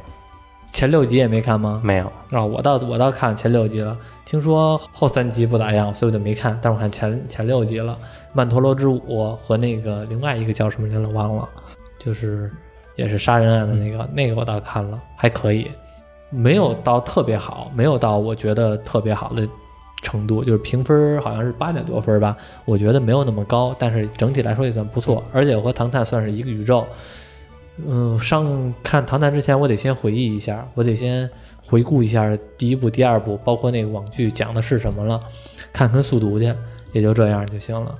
[0.71, 1.81] 前六集也没看吗？
[1.83, 2.05] 没有。
[2.31, 3.97] 啊，我倒我倒看前六集了。
[4.25, 6.57] 听说后三集不咋样，所以我就没看。
[6.61, 7.93] 但是我看前前六集了，
[8.33, 9.01] 《曼陀罗之舞》
[9.35, 11.49] 和那个另外一个叫什么来了，忘了。
[11.99, 12.49] 就是
[12.95, 15.69] 也是杀人案的那个，那个我倒看了，还可以，
[16.31, 19.47] 没有到特别好，没有到我觉得特别好的
[20.01, 22.35] 程度，就是评分好像是八点多分吧，
[22.65, 26.87] 我觉得没有那么高，但是整体来说也算不错，而且我和唐探算是一个宇宙。
[27.87, 31.29] 嗯，上看唐探之前，我得先回忆一下，我得先
[31.65, 35.21] 回顾一下第一部、第二部，包括那个网剧讲的是什么了，
[35.71, 36.53] 看看速读去，
[36.91, 37.95] 也就这样就行了。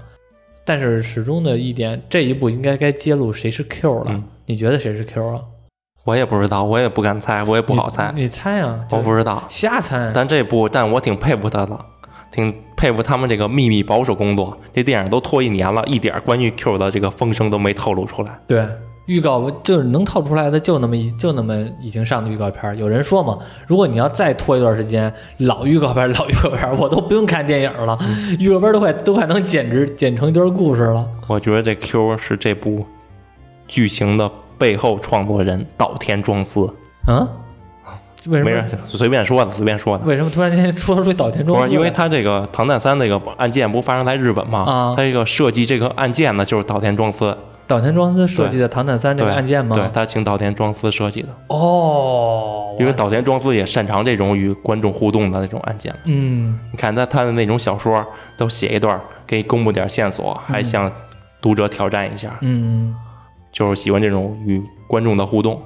[0.69, 4.23] 但是始终的一点，这一步应该该揭露谁是 Q 了。
[4.45, 5.41] 你觉得谁是 Q 啊？
[6.03, 8.11] 我也不知道，我也不敢猜，我也不好猜。
[8.15, 8.85] 你猜啊？
[8.91, 10.11] 我不知道，瞎猜。
[10.13, 11.75] 但这部，但我挺佩服他的，
[12.31, 14.55] 挺佩服他们这个秘密保守工作。
[14.71, 18.39] 这电影都拖一年了，一点关于 Q 的这个风声都没透露出来。
[18.45, 18.63] 对。
[19.09, 22.77] 预告就是能套出来的，就那么一就那么已经上的预告片。
[22.77, 27.97] 有人说嘛，如果你要再拖一段时间，老预告片老预告片，我都不用看电影了，
[28.37, 31.09] 预告片都快都快能剪直剪成一段故事了。
[31.25, 32.85] 我觉得这 Q 是这部
[33.67, 34.29] 剧情的
[34.59, 36.69] 背后创作人岛田庄司。
[37.07, 37.27] 啊，
[38.27, 38.51] 为什么？
[38.51, 40.05] 没事随便说的，随便说的。
[40.05, 41.73] 为什么突然间说出岛田庄司？
[41.73, 44.59] 因为他这个唐探三那个案件不发生在日本吗？
[44.59, 47.35] 啊，他这个设计这个案件呢，就是岛田庄司。
[47.69, 49.75] 岛田庄司设计的《唐探三》这个案件吗？
[49.75, 55.95] 对他请岛田庄司设计的哦，因为岛田庄司也擅长这种与观众互动的那种案件。
[56.05, 58.03] 嗯，你看他他的那种小说
[58.35, 60.91] 都写一段，给你公布点线索，还向
[61.39, 62.35] 读者挑战一下。
[62.41, 62.95] 嗯，
[63.51, 65.61] 就是喜欢这种与观众的互动。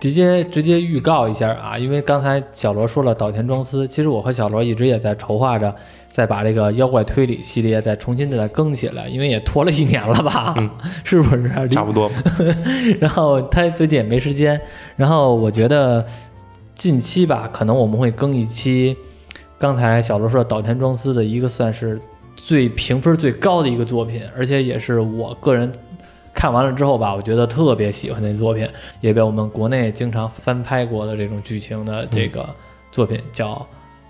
[0.00, 5.74] 直接直接预告一下啊，因为刚才小罗说了岛田庄司，其实我和小罗一直也在筹划着，
[6.06, 10.54] 再把这个妖怪推理系列再重新的再更起来，因为也拖了一年了吧，
[11.02, 11.68] 是不是？
[11.68, 12.08] 差不多。
[13.00, 14.58] 然后他最近也没时间，
[14.94, 16.04] 然后我觉得
[16.76, 18.96] 近期吧，可能我们会更一期，
[19.58, 22.00] 刚才小罗说岛田庄司的一个算是
[22.36, 25.70] 最评分最高的一个作品，而且也是我个人。
[26.38, 28.68] 看完了之后吧，我觉得特别喜欢那作品，
[29.00, 32.48] 也被我们国内经常翻拍过的这种剧情的这个
[32.92, 33.54] 作品，叫《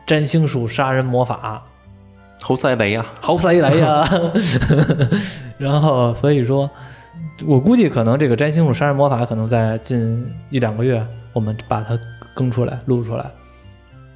[0.07, 1.65] 占星术杀人魔法》。
[2.45, 4.07] 好塞雷呀，好塞雷呀！
[5.57, 6.69] 然后所以说，
[7.47, 11.03] 我估计可能这个《占星术杀人魔法》可能在近一两个月，
[11.33, 11.99] 我们把它
[12.35, 13.25] 更出来录出来。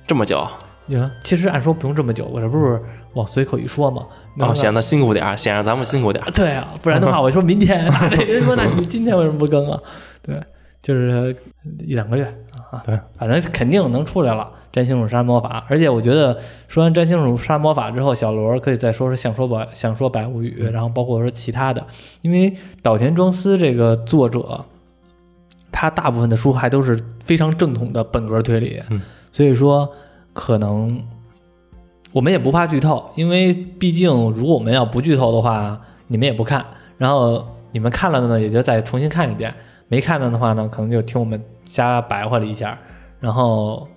[0.07, 0.47] 这么久？
[0.85, 2.79] 你看，其实按说不用这么久，我这不是。
[3.15, 4.07] 往随口一说嘛，
[4.39, 6.31] 哦，显得辛苦点儿，显得咱们辛苦点儿。
[6.31, 7.85] 对啊，不然的话，我说明天，
[8.27, 9.79] 人说那你今天为什么不更啊？
[10.23, 10.41] 对，
[10.83, 11.37] 就是
[11.81, 12.25] 一两个月
[12.71, 14.49] 啊，对，反正肯定能出来了。
[14.73, 21.87] 占星术杀魔法，而且我觉得说完占星术杀魔法之后，小罗可以再说说想说百想说百物语，然后包括说其他的，
[22.23, 24.65] 因为岛田庄司这个作者，
[25.71, 28.81] 他大部分的书还都是非常正统的本格推理，
[29.31, 29.93] 所以说
[30.33, 31.03] 可能。
[32.13, 36.65] 我们也不怕剧透，因为毕竟如果我们要不剧透的话，你们也不看。
[36.99, 39.51] 然后你们看了的呢，也就再重新看一遍；
[39.89, 42.79] 没看的的话呢，可能就听我们瞎白话了一下。
[43.19, 43.89] 然后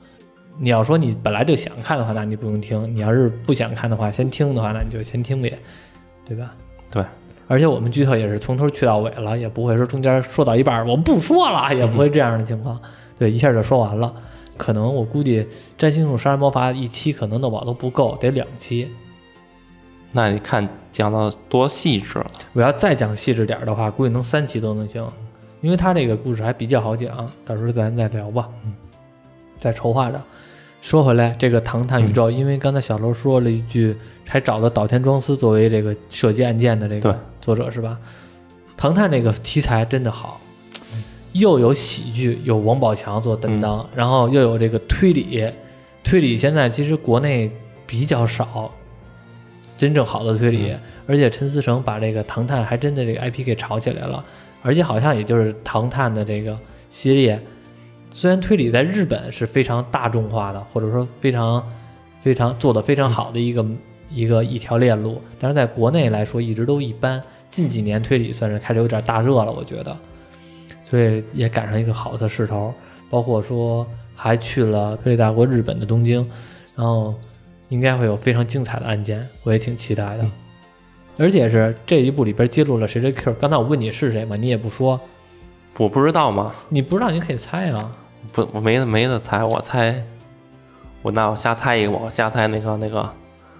[0.58, 5.60] 你要说你本来就想看的话，那你不用听；你要是不想看的话，先听的话，那你就先听呗，
[6.26, 6.54] 对吧？
[6.90, 7.04] 对。
[7.48, 12.80] 而且我们剧透也是从头去到尾了，也不会说中间说到一半我不说了，也不会这样的情况。
[13.20, 14.12] 对，一下就说完了。
[14.58, 15.42] 可能我估计
[15.78, 18.90] 《占星术杀人魔法》一期可能的网都不够，得两期。
[20.12, 22.32] 那你看讲的多细致了。
[22.54, 25.06] 我要再讲细致点的话，估计能三期都能行，
[25.62, 27.30] 因为他这个故事还比较好讲。
[27.44, 28.50] 到时候咱再聊吧。
[28.64, 28.74] 嗯，
[29.58, 30.22] 再筹划着。
[30.82, 37.98] 说回来，这个《唐探宇宙》，因为刚才小楼说了一句，还找了岛田庄司作为这个设计案件的这个作者是吧？
[38.78, 40.40] 《唐探》这个题材真的好，
[41.36, 45.46] 又有喜剧，有王宝强做担当，然后又有这个推理，
[46.02, 47.52] 推理现在其实国内
[47.86, 48.72] 比较少，
[49.76, 50.74] 真正好的推理，
[51.06, 54.24] 而且陈思诚把这个《唐探》还真的这个 IP 给炒起来了，
[54.62, 56.58] 而且好像也就是《唐探》的这个
[56.88, 57.42] 系列，
[58.12, 61.62] 虽然推理在日本是非常大众化的，或者说非常
[62.22, 63.66] 非常做的非常好的一个、
[64.10, 67.22] 一个一条链路，但是在国内来说一直都一般。
[67.50, 69.98] 近几年推理算是开始有点大热了，我觉得，
[70.86, 72.72] 所以也赶上一个好的势头。
[73.10, 76.28] 包括说还去了推理大国日本的东京，
[76.76, 77.14] 然后
[77.70, 80.26] 应该会有非常精彩的案件，我也挺期待的。
[81.18, 83.34] 而且是这一部里边揭露了谁谁 Q。
[83.36, 85.00] 刚才我问你是谁嘛，你也不说，
[85.78, 86.52] 我不知道吗？
[86.68, 87.92] 你不知道你可以猜啊。
[88.34, 90.04] 不，我没没得猜，我猜，
[91.02, 93.08] 我那我瞎猜一个，我瞎猜那个那个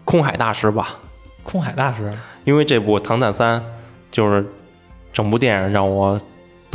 [0.04, 0.98] 空海大师吧，
[1.44, 2.10] 空海大师，
[2.44, 3.62] 因为这部《唐探三》
[4.12, 4.46] 就是
[5.14, 6.20] 整部电影让我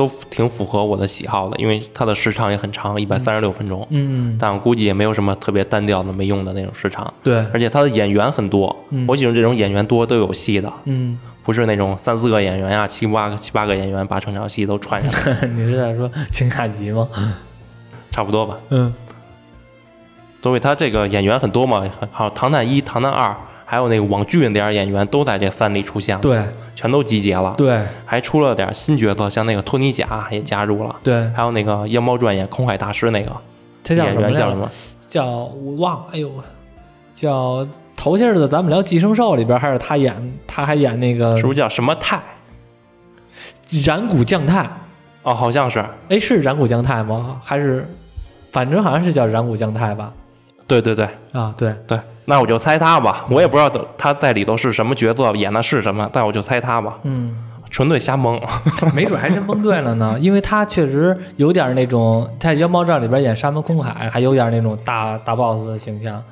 [0.01, 9.05] 都挺符合我的喜好的，因为它的时长也很长，一百三十六分钟，嗯，但我估计也没有什么特别单调的没用的那种时长，对，而且它的演员很多，嗯。
[9.07, 15.13] 我喜欢这种演员多都有戏的，嗯，不是那种三四个演员呀、七八个七八个演员把整场戏都串上。
[15.35, 17.07] 来， 你是在说秦卡吉吗？
[18.11, 18.57] 差不多吧。
[18.71, 18.95] 嗯。
[20.43, 23.29] 所以他这个演员很多嘛，还有《唐探一》《唐探二》，
[23.71, 26.43] 还有那个网剧那点儿演员都在这三里出现了，对
[26.75, 27.55] 全都集结了。
[27.57, 33.31] 对还出了点新角色，像那个托尼贾也加入了，对，还有那个《妖猫传》演空海大师那个
[33.85, 34.19] 他叫演？
[34.19, 34.69] 员叫什么？
[35.09, 36.33] 叫我忘了，哎呦，
[37.15, 37.65] 叫
[37.95, 42.21] 头些日子咱们聊《寄生兽》里边还是他演，他还演那个是不是叫什么泰？
[43.85, 44.69] 染谷将太。
[45.23, 45.79] 哦，好像是。
[46.09, 47.41] 哎，是染谷将太吗？
[47.41, 47.89] 还是
[48.51, 50.13] 反正好像是叫染谷将太吧？
[50.71, 53.27] 对对对啊，对，对，那我就猜他吧。
[53.29, 53.69] 我也不知道
[53.99, 57.37] 他在里头是什么角色，演的是什么，但我就猜他吧，嗯，
[57.71, 58.41] 纯粹瞎蒙。
[58.95, 66.23] 没准还真蒙对了呢， 因为他确实有点那种在《妖猫传》里边演沙门空海，还有点那种大大 boss 的形象。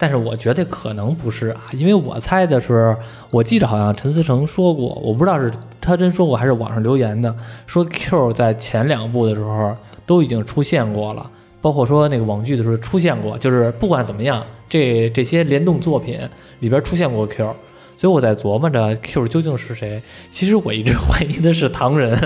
[0.00, 2.94] 但是我觉得可能不是啊，因为我猜的时候，
[3.32, 7.34] 我记得好像陈思诚说过，我不知道是他真说过还是网上留言的，
[7.66, 9.76] 说 Q 在前两部的时候
[10.06, 11.26] 都已经出现过了，
[11.60, 16.18] 包括说那个网剧的时候出现过，就是不管怎么样，这这些联动作品
[16.60, 17.54] 里边出现过 Q，
[17.96, 20.00] 所以我在琢磨着 Q 究竟是谁。
[20.30, 22.16] 其实我一直怀疑的是唐人，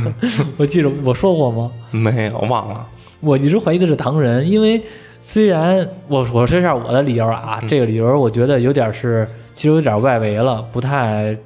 [0.56, 1.70] 我记得我说过吗？
[1.90, 2.88] 没有，忘了。
[3.20, 4.80] 我一直怀疑的是唐人，因为
[5.20, 11.36] 虽然我我说一下我的理由啊，这个理由我觉得有点是，其实有点外围了，不太，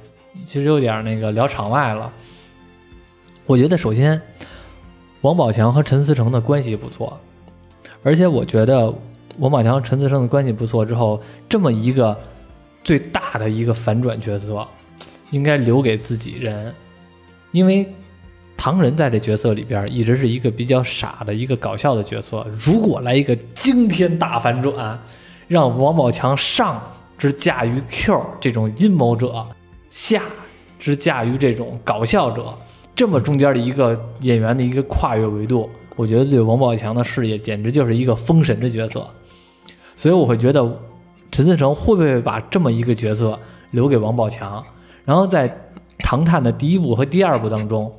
[0.45, 2.11] 其实有点那个聊场外了。
[3.45, 4.21] 我觉得首先，
[5.21, 7.19] 王宝强和陈思诚的关系不错，
[8.03, 8.93] 而且我觉得
[9.39, 12.15] 王宝强陈思诚的关系不错之后，这么一个
[12.83, 14.67] 最大的一个反转角色，
[15.31, 16.73] 应该留给自己人，
[17.51, 17.87] 因为
[18.55, 22.45] 唐人在这角色里边一直是一个比较傻的一个搞笑的角色。
[22.65, 24.99] 如果来一个惊天大反转，
[25.47, 26.81] 让王宝强上
[27.17, 29.45] 之驾驭 Q 这种阴谋者，
[29.89, 30.23] 下
[30.77, 32.53] 之驾驭这种搞笑者，
[32.95, 39.07] 这么中间的一个演员的一个跨越维度，我觉得对王宝强的事业简直就是一个封神的角色。
[39.95, 40.79] 所以我会觉得
[41.31, 43.39] 陈思诚会不会把这么一个角色
[43.71, 44.63] 留给王宝强？
[45.05, 45.47] 然后在
[45.99, 47.91] 《唐探》的第一部和第二部当中，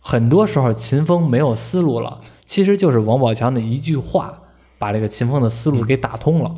[0.00, 4.32] 很多时候秦风没有思路了，其实就是王宝强的一句话
[4.78, 6.52] 把这个秦风的思路给打通了。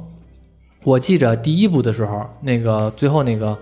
[0.84, 3.56] 我记着第一部的时候，那个最后那个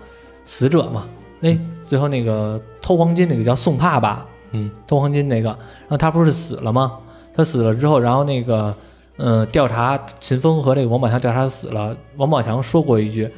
[0.45, 1.07] 死者嘛，
[1.41, 6.99] 哎，最后那个偷黄金那个叫宋帕吧，嗯，偷黄金那个，然后他不是死了吗？
[7.37, 8.75] 他死了之后，然后那个，
[9.17, 11.95] 嗯，调查秦风和这个王宝强调查死了。
[12.15, 13.29] 王宝强说过一句：“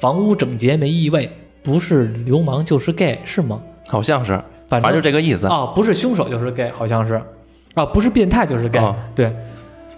[0.00, 1.30] 房屋整洁没异味，
[1.62, 4.32] 不是流氓就是 gay，是吗好像是，？”
[4.66, 5.46] 反反正就这个意思。
[5.46, 7.22] 哦，不是凶手就是 gay，好像是，
[7.74, 9.32] 啊，不是变态就是 gay，、哦对。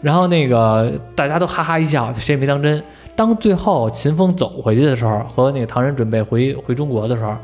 [0.03, 2.81] 然后那个大家都哈哈一笑，谁也没当真。
[3.17, 7.35] 当最后秦风走回去的时候，和那个唐人准备回回中国的时候，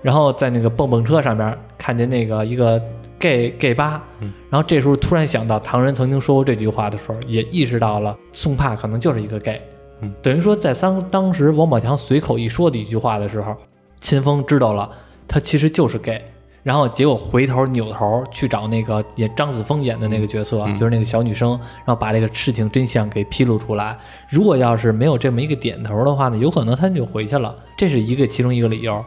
[0.00, 2.80] 然后在那个蹦蹦车上面看见那个一个
[3.24, 9.58] gay gay 吧，嗯然后这时候突然想到唐人曾经说过这句话的时候，也意识到了宋帕可能就是一个 gay，
[10.02, 13.56] 嗯等于说在当当时王宝强随口一说的一句话的时候，
[13.98, 14.90] 秦风知道了
[15.26, 16.20] 他其实就是 gay。
[16.62, 21.50] 然后结果回头扭头去找那个演张子枫演的那个角色，嗯就是那个小女生，
[21.84, 23.98] 然后把这个事情真相给披露出来。
[24.30, 29.04] 如果要是没有这么一个点头的话呢，有可能他就回去了，这是一个其中一个理由。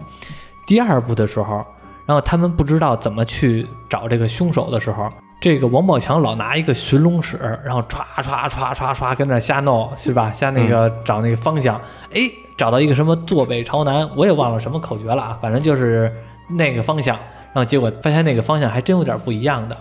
[0.68, 1.66] 第二部的时候，
[2.08, 10.32] 然后他们不知道怎么去找这个凶手的时候，这个王宝强老拿一个寻龙尺，然后歘歘歘歘歘跟那瞎弄，是吧？
[10.32, 11.80] 瞎那个找那个方向，
[12.14, 12.22] 哎，
[12.58, 16.12] 找到一个什么坐北朝南，我也忘了什么口诀了啊，反正就是
[16.50, 17.16] 那个方向。
[17.54, 19.76] 然后结果发现那个方向还真有点不一样的。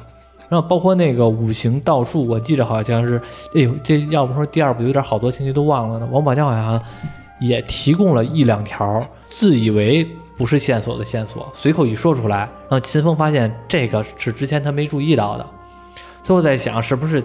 [0.48, 3.20] 然后包括那个五行道术，我记得好像是，
[3.54, 6.08] 哎呦，这要不说第二部有点好多情节都忘了呢。
[6.10, 6.80] 王宝强好像
[7.40, 15.46] 也提供了一两条自以为不是线索的线索，随口一说出来，然后秦风发现这个是之前他没注意到的。
[16.22, 17.22] 所以我在想，是不是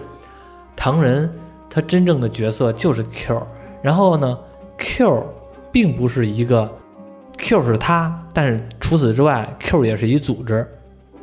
[0.74, 1.30] 唐人
[1.68, 3.46] 他真正的角色就是 Q？
[3.82, 4.38] 然后呢
[4.78, 5.26] ，Q
[5.70, 6.70] 并不是一个
[7.36, 10.66] Q 是他，但是除此之外，Q 也是一组织。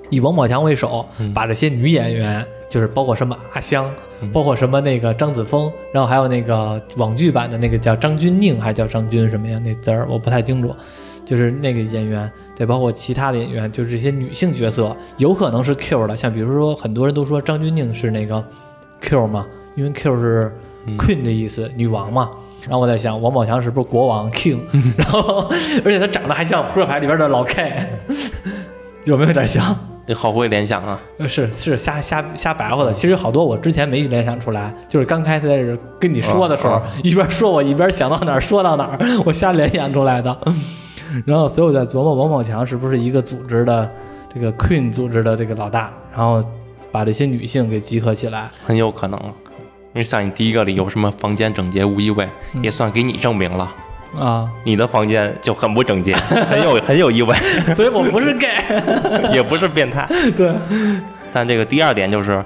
[0.10, 3.90] 以王宝强为首，把这些女演员，就是包括什么阿香，
[4.34, 9.62] 包括什么那个张子枫，然后还有那个网剧版的那个叫张钧甯，还是叫张钧什么呀？
[9.64, 10.76] 那字儿我不太清楚。
[11.26, 16.16] 就是那个演员，再包括其他的演员，就是这些女性角色，有可能是 Q 的。
[16.18, 18.44] 像比如说，很多人都说张钧甯是那个
[19.02, 19.46] Q 嘛，
[19.76, 20.52] 因为 Q 是
[20.98, 22.30] Queen 的意思，女王嘛。
[22.64, 24.60] 然后我在想，王宝强是不是国王 King？
[24.98, 25.48] 然后，
[25.86, 27.88] 而且他长得还像扑克牌里边的老 K，
[29.06, 29.78] 有没有点像？
[30.06, 31.00] 你好会联想啊！
[31.28, 40.36] 是是瞎瞎瞎白话的，其实好多我之前没联想出来，就是刚开始跟你说的时候，一边说我一边想到哪儿说到哪儿，我瞎联想出来的。
[41.26, 43.89] 然后，所以我在琢磨王宝强是不是一个组织的
[44.34, 46.43] 这个 Queen 组织的这个老大，然后
[46.91, 49.20] 把这些女性给集合起来，很有可能。
[49.93, 52.28] 因为像你第一个理由什么房间整洁无异味，
[52.62, 53.76] 也算给你证明了。
[54.18, 56.16] 啊，你的房间就很不整洁，
[56.49, 57.36] 很有很有异味，
[57.76, 58.55] 所以我不是 gay，
[59.34, 60.07] 也不是变态。
[60.36, 60.53] 对，
[61.32, 62.43] 但这个第二点就是，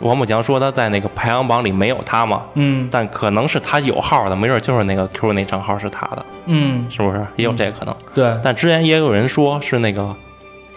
[0.00, 7.24] 王宝强说他在那个排行榜里没有他嘛，嗯，但可能是他有号的，没准就是那个 Q 那账号是他的，嗯，是不是？
[7.36, 7.94] 也有这个可能？
[8.14, 10.14] 对，但之前也有人说是那个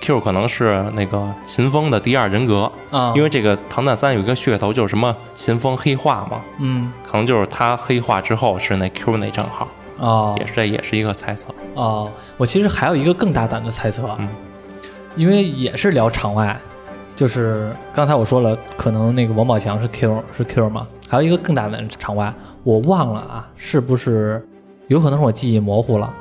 [0.01, 9.67] Q 可能是那个秦风的第二人格啊，因为这个唐探三有一个噱头就是什么秦风黑化嘛，嗯，可能就是他黑化之后是那 Q 那账号。
[9.99, 11.53] 哦，也是，这也是一个猜测。
[11.75, 14.27] 哦，我其实还有一个更大胆的猜测，嗯，
[15.15, 16.59] 因为也是聊场外，
[17.15, 22.33] 就是刚才我说了，可能那个王宝强是 Q 是 Q 嘛，还有一个更大胆的场外，
[22.63, 24.45] 我忘了啊，是不是
[24.87, 26.13] 有可能是我记忆模糊了？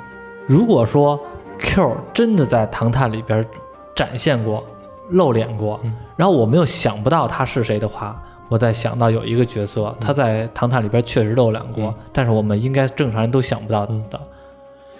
[0.47, 1.19] 如果说
[1.59, 3.47] Q 真的在《唐探》里边
[3.95, 4.65] 展现过、
[5.11, 5.81] 露脸过，
[6.17, 8.19] 然后我没有想不到他是谁的话。
[8.49, 13.95] 我在想到有一个角色，他在《唐探》里边确实露脸过，但是我们应该正常人都想不到的，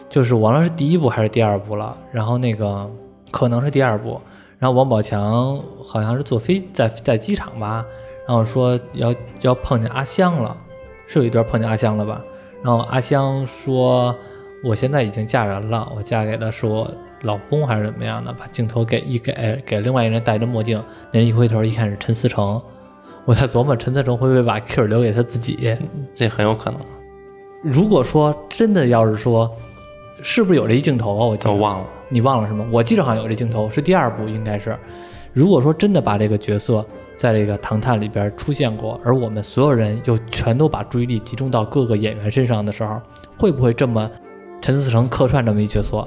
[0.09, 1.95] 就是忘了是第一部还是第二部了。
[2.11, 2.89] 然后那个
[3.31, 4.19] 可能是第二部，
[4.63, 7.85] 然后王宝强好像是坐飞在在机场吧，
[8.29, 10.57] 然后说要要碰见阿香了，
[11.05, 12.23] 是有一段碰见阿香了吧？
[12.63, 14.15] 然后阿香说
[14.63, 16.89] ：“我现在已经嫁人了，我嫁给的是我
[17.23, 22.63] 老公还是怎么样的？”把镜头给一给给另外一人戴着墨镜，那人一回头一看是陈思成。
[23.25, 25.77] 我在琢磨陈思成会不会把 Q 留给他自己，
[26.15, 26.81] 这很有可能。
[27.65, 29.51] 如果说真的要是说，
[30.23, 31.27] 是不是有这一镜头啊？
[31.27, 32.67] 我记得我忘了，你忘了是吗？
[32.71, 34.79] 我记得好像有这镜头，是第二部应该是。
[35.33, 36.85] 如果说真的把这个角色
[37.17, 43.01] 在这个《唐探》里边出现过，而我们所有人又全都把注意力集中到各个演员身上的时候，
[43.39, 44.11] 会不会这么
[44.61, 46.07] 陈思诚客串这么一角色？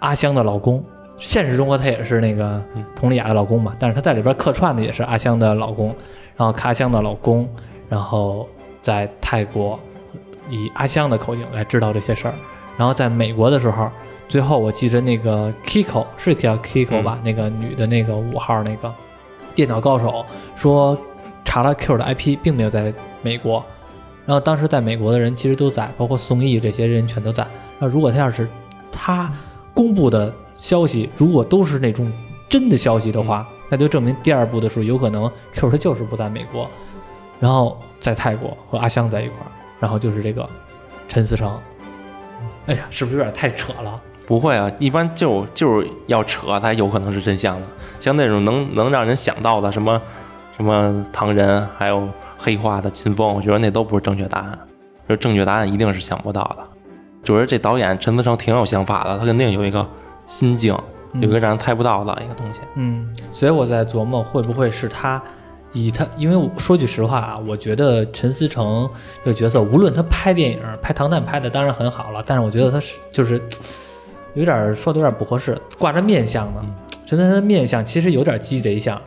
[0.00, 0.84] 阿香的老公，
[1.16, 2.62] 现实中国他也是那个
[2.94, 5.94] 佟丽娅的老公嘛，但是他在里边客串的也是阿香的老公。
[6.36, 7.48] 然后卡香的老公，
[7.88, 8.48] 然后
[8.80, 9.78] 在泰国
[10.50, 12.34] 以阿香的口音来知道这些事儿。
[12.76, 13.90] 然后在美国的时候，
[14.26, 18.92] 最后我记着那个 Kiko 是叫 Kiko 吧，那个女的那个五号那个
[19.54, 20.24] 电脑高手
[20.56, 20.96] 说
[21.44, 23.64] 查了 Q 的 IP 并没有在美国。
[24.26, 27.46] 然后当时在美国的人其实都在，包括宋轶这些人全都在。
[27.78, 28.48] 那如果他要是
[28.90, 29.30] 他
[29.74, 32.10] 公布的消息，如果都是那种
[32.48, 33.46] 真的消息的话。
[33.70, 36.68] 那就证明第二部的时候，有可能 Q 他就是不在美国，
[37.40, 39.50] 然后在泰国和阿香在一块儿，
[39.80, 40.48] 然后就是这个
[41.08, 41.58] 陈思诚。
[42.66, 44.00] 哎呀，是不是有点太扯了？
[44.26, 47.66] 不会啊，一般就就是要扯才有可能是真相的。
[48.00, 50.00] 像那种能能让人想到的什么
[50.56, 52.08] 什么唐人，还有
[52.38, 54.58] 黑化的秦风，我觉得那都不是正确答案。
[55.08, 56.58] 就正确答案一定是想不到的。
[57.22, 59.86] 就是这导演陈思诚挺有想法的，他肯定有一个
[60.26, 60.76] 心境。
[61.20, 65.22] 有一个让人猜不到的一个东西，嗯，所以我在琢磨会不会是他
[65.74, 68.88] 以他，因为我说句实话啊，我觉得陈思诚
[69.22, 73.42] 这个角色，无论他拍电影拍唐探拍的当然很好了，但是我觉得他是就是
[74.34, 76.64] 有点说的有点不合适，挂着面相呢，
[77.04, 79.00] 陈思诚的面相其实有点鸡贼相，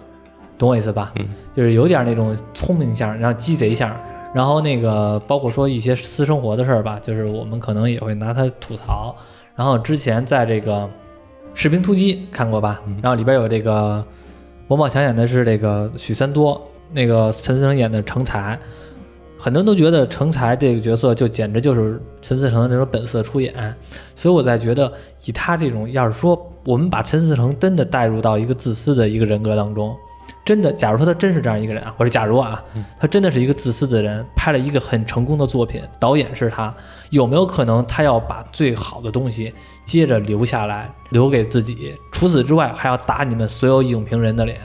[0.58, 1.12] 懂我意思吧？
[1.16, 3.96] 嗯，就是有点那种聪明相，然后鸡贼相，
[4.34, 9.16] 然后那个包括说一些私生活的事儿吧，就是我们可能也会拿他吐槽，
[9.56, 10.88] 然后之前在这个。
[11.54, 12.80] 士兵突击看过吧？
[13.02, 14.06] 然后里边有这个
[14.68, 16.62] 王宝强演的是这个许三多，
[16.92, 18.60] 那个陈思诚演的成才。
[19.40, 23.54] 很多人都觉得成才这个角色就简直就是陈思诚那种本色出演，
[24.16, 24.92] 所以我在觉得
[25.26, 29.96] 以他这种，要是说我们把陈思诚真的带入到一个自私的一个人格当中，
[30.48, 32.64] 真的，假如说他真是这样一个人啊，或者假如啊，
[32.98, 36.74] 他真的是一个自私的人，拍了一个很成功的作品，导演是他，
[37.10, 41.94] 有没有可能他要把最好的东西接着留下来，留给自己？
[42.14, 44.58] 除此之外，还要打你们所有影评人的脸？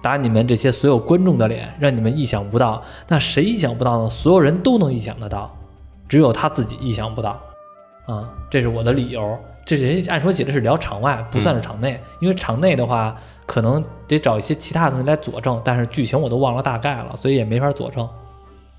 [0.00, 2.82] 打你们这些所有观众的脸，让你们意想不到。
[3.06, 4.08] 那谁意想不到呢？
[4.08, 5.54] 所有人都能意想得到，
[6.08, 7.38] 只有他自己意想不到。
[8.06, 9.38] 啊，这是我的理由。
[9.66, 13.14] 这人按说起来是聊场外，不算是场内，因为场内的话
[13.44, 18.08] 可能得找一些其他东西来佐证，但是剧情我都忘了大概了，所以也没法佐证。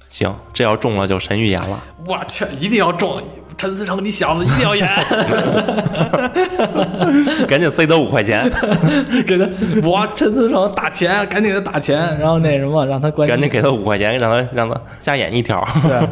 [0.09, 1.83] 行，这要中了就神预言了。
[2.07, 3.21] 我去，一定要中！
[3.57, 4.87] 陈思诚，你小子一定要演！
[7.47, 8.49] 赶紧塞他五块钱，
[9.27, 9.45] 给他
[9.83, 13.27] 我陈思诚打钱，赶紧给他打钱，然后那什么让他关。
[13.27, 15.61] 赶紧给他五块钱，让他让他加演一条。
[15.83, 16.07] 对，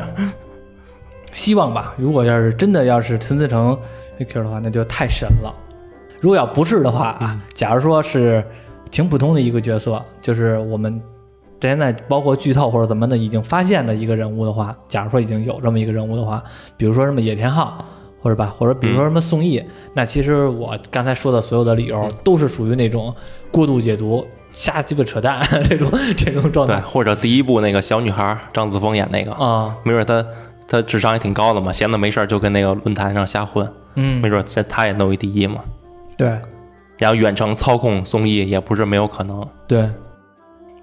[1.34, 1.94] 希望吧。
[1.98, 3.80] 如果要是真的要是陈思诚这
[4.24, 5.54] Q 的话，那就太神了。
[6.22, 8.42] 如果要不是的话啊，假如说是
[8.90, 11.02] 挺普通的一个角色，就是我们。
[11.62, 16.44] 现在包括剧透或者怎么的，已经发现的一个人物的话，假如说已经有这么一个人物的话，
[16.78, 17.76] 比如说什么野田昊，
[18.22, 23.12] 或者吧，或者比如说什么宋轶，那其实我刚才说的所有的理由都是属于那种
[23.50, 26.76] 过度解读、瞎鸡巴扯淡 这种这种状态。
[26.76, 30.24] 对，或者第一部那个小女孩张子枫演那个啊，没准她
[30.68, 35.62] 她智商也挺高的嘛，闲的没事就跟那个论坛上瞎混，嗯，没准这他也弄一第一嘛。
[36.18, 36.40] 对，
[37.00, 39.48] 然后远程操控宋轶也不是没有可能。
[39.68, 39.90] 对，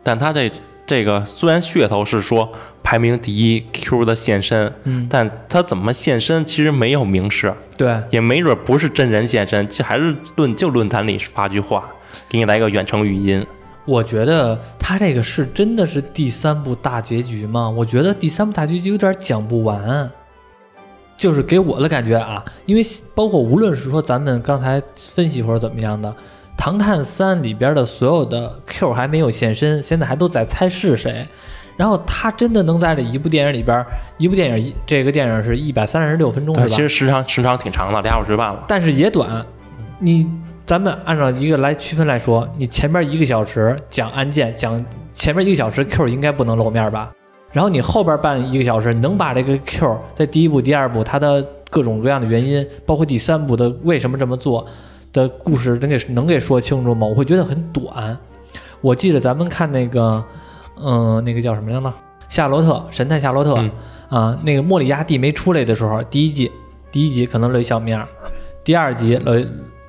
[0.03, 0.51] 但他这。
[0.85, 2.53] 这个虽然噱头是说
[2.83, 11.89] 排名第一 Q 的现身，嗯，但他怎么现身其实没有明示，对，也没准不是真人现身，这还是论就论坛里发句话，
[12.29, 13.47] 给你来个远程语音。
[13.85, 17.69] 我觉得他这个是真的是第三部大结局吗？
[17.69, 20.11] 我觉得第三部大结局有点讲不完，
[21.17, 22.83] 就是给我的感觉啊，因为
[23.15, 26.09] 包括无论是说咱们刚才分析或者怎么样的。
[26.65, 31.27] 《唐探三》里边的所有的 Q 还没有现身，现在还都在猜是谁。
[31.77, 33.85] 然后他真的能在这一部电影里边，
[34.19, 36.67] 一部电影一这个电影是一百三十六分钟，是吧？
[36.69, 38.65] 其实时长时长挺长的，俩小时半了。
[38.69, 39.45] 但是也短。
[39.99, 40.31] 你
[40.65, 44.83] 咱们按照一个来区分来说，你前面一个小时讲案件，讲
[45.13, 47.13] 前面一个小时 Q 应该不能露面吧？
[47.53, 54.67] 然后你后边半一个小时，能把这个 Q 在第一部、第二部它的各种各样的原因，包括第三部的为什么这么做？
[55.13, 57.07] 的故事能给能给说清楚吗？
[57.07, 58.17] 我会觉得很短。
[58.81, 60.25] 我记得咱们看那个，
[60.83, 61.87] 嗯，那个叫什么来着？
[62.29, 63.55] 《夏洛特神探夏洛特》
[64.09, 66.51] 啊，那个莫里亚蒂没出来的时候，第一季
[66.91, 68.09] 第一集可能露一小面儿，
[68.65, 69.33] 第二集露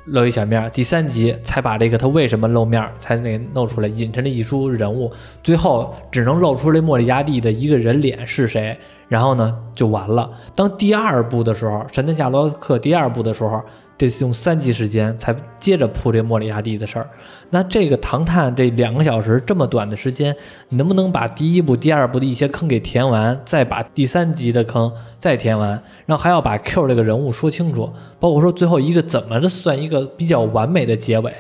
[0.06, 8.78] 露一小面，第三集才把这个他为什么露面才那弄出来，引陈了一出人物，最后只能露出来莫里亚蒂的一个人脸是谁，
[9.08, 10.30] 然后呢就完了。
[10.56, 13.62] 当第二部的时候，《神探夏洛克》第二部的时候。
[13.98, 17.08] 得用三集时间才接着铺这莫里亚蒂的事儿，
[17.52, 20.36] 那这个唐探这两个小时这么短的时间，
[20.70, 25.72] 能不能把第一部、第二部的一些坑给填完，再把第三集的坑再填完，
[26.06, 31.32] 然后还要把 Q 这个人物说清楚，包括说最后一个怎么着算一个比较完美的结尾，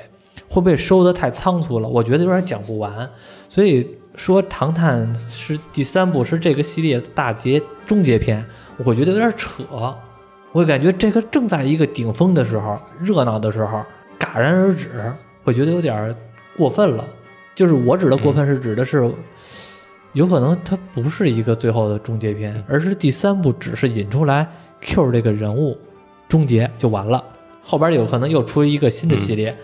[0.47, 1.89] 会不会收的太仓促了？
[1.89, 3.09] 我觉得有点讲不完，
[3.49, 8.45] 所以说唐探是第三部是这个系列大结终结篇，
[8.85, 9.63] 我觉得有点扯。
[10.53, 13.83] 我感觉这个正在一个顶峰的时候，热闹的时候
[14.19, 14.89] 戛然而止，
[15.43, 16.15] 会觉得有点
[16.55, 17.03] 过分了。
[17.55, 19.11] 就是我指的过分是指的是，
[20.13, 24.47] 有可能它不是一个最后的终结篇，而是第三部只是引出来
[24.79, 25.75] Q 这个人物，
[26.29, 27.23] 终结就完了。
[27.63, 29.57] 后边有可能又出一个新的系列，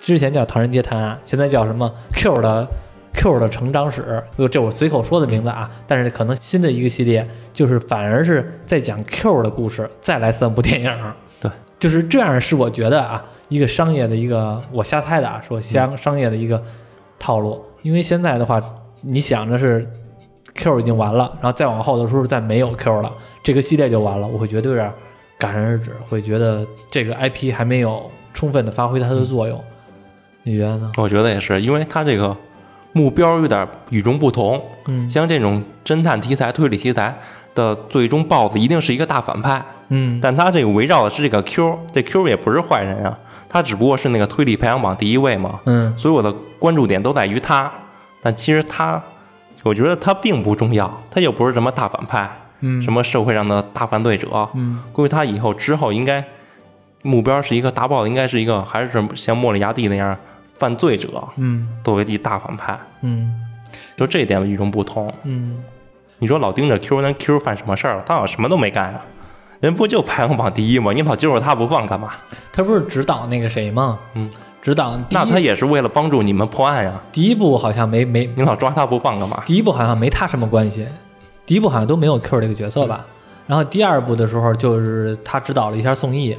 [0.00, 2.68] 之前叫《唐人街探案》，现在叫什么 Q 的。
[3.14, 10.90] Q 的成长史，这我随口说的名字啊，但是可能新的一个系列就是反而是在讲 Q 的故事，再来三部电影，
[11.40, 16.62] 对，就是这样，是我觉得啊，一个商业的一个我瞎猜的啊，说商商业的一个
[17.18, 18.60] 套路，因为现在的话，
[19.02, 19.86] 你想着是
[20.54, 24.90] Q 已经完了，然后再往后的时候再没有 Q 了，这个系列就完了，我会觉得有点
[25.38, 29.62] 戛然而止，会觉得这个 IP 还没有充分的发挥它的作用，
[30.42, 30.92] 你觉得呢？
[30.96, 32.36] 我觉得也是，因为它这个。
[32.92, 37.18] 目标有点与众不同，嗯，像这种侦探题材、推理题材
[37.54, 43.18] 的最终 BOSS 一定是一个大反派，嗯，但他这个围绕的是这个 Q，这 Q 也不是坏人啊，
[43.48, 47.70] 他只不过是那个推理排行榜第一位嘛，嗯，所以我的关注点都在于他，
[48.20, 49.02] 但其实他，
[49.62, 52.30] 我觉得他并不重要，他又不是什么大反派，
[52.60, 56.22] 嗯，什么社会上的大犯罪者，嗯，估计他以后之后应该
[57.02, 60.14] 目标是一个大 BOSS，应该是一个还是像莫里亚蒂那样。
[60.62, 61.08] 犯罪者
[61.38, 63.34] 嗯作为一大反派，嗯
[63.96, 65.12] 就这一点与众不同。
[65.24, 65.60] 嗯，
[66.20, 68.02] 你说老盯着 Q，那 Q 犯什么事儿了？
[68.06, 69.04] 他好像什么都没干啊，
[69.58, 70.92] 人不就排行榜第一吗？
[70.92, 72.10] 你老揪着他不放干嘛？
[72.52, 73.98] 他不是指导那个谁吗？
[74.14, 74.30] 嗯，
[74.62, 79.42] 指导那他也是为了帮助你们破案呀，第一部好像没没你老抓他不放干嘛？
[79.44, 80.86] 第一部好像没他什么关系，
[81.44, 83.04] 第一部好像都没有 Q 这个角色吧。
[83.48, 86.38] 然后第二部的时候，就是他指导了一下宋轶，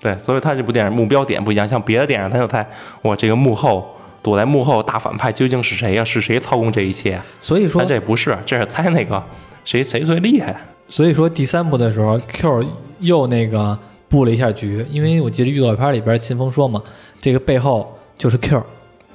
[0.00, 2.66] 对，所以他这部电影目标点不一样，像别的电影他就猜
[3.02, 7.20] 我这个幕后躲在幕后大反派究竟是谁呀、是谁操控这一切？
[7.40, 9.22] 所以说但这不是，这是猜那个
[9.64, 10.56] 谁谁最厉害。
[10.88, 12.62] 所以说第三部的时候，Q
[13.00, 13.78] 又那个
[14.08, 16.82] 布了一下局，因为我记得预告片里边秦风说嘛，
[17.20, 18.62] 这个背后就是 Q，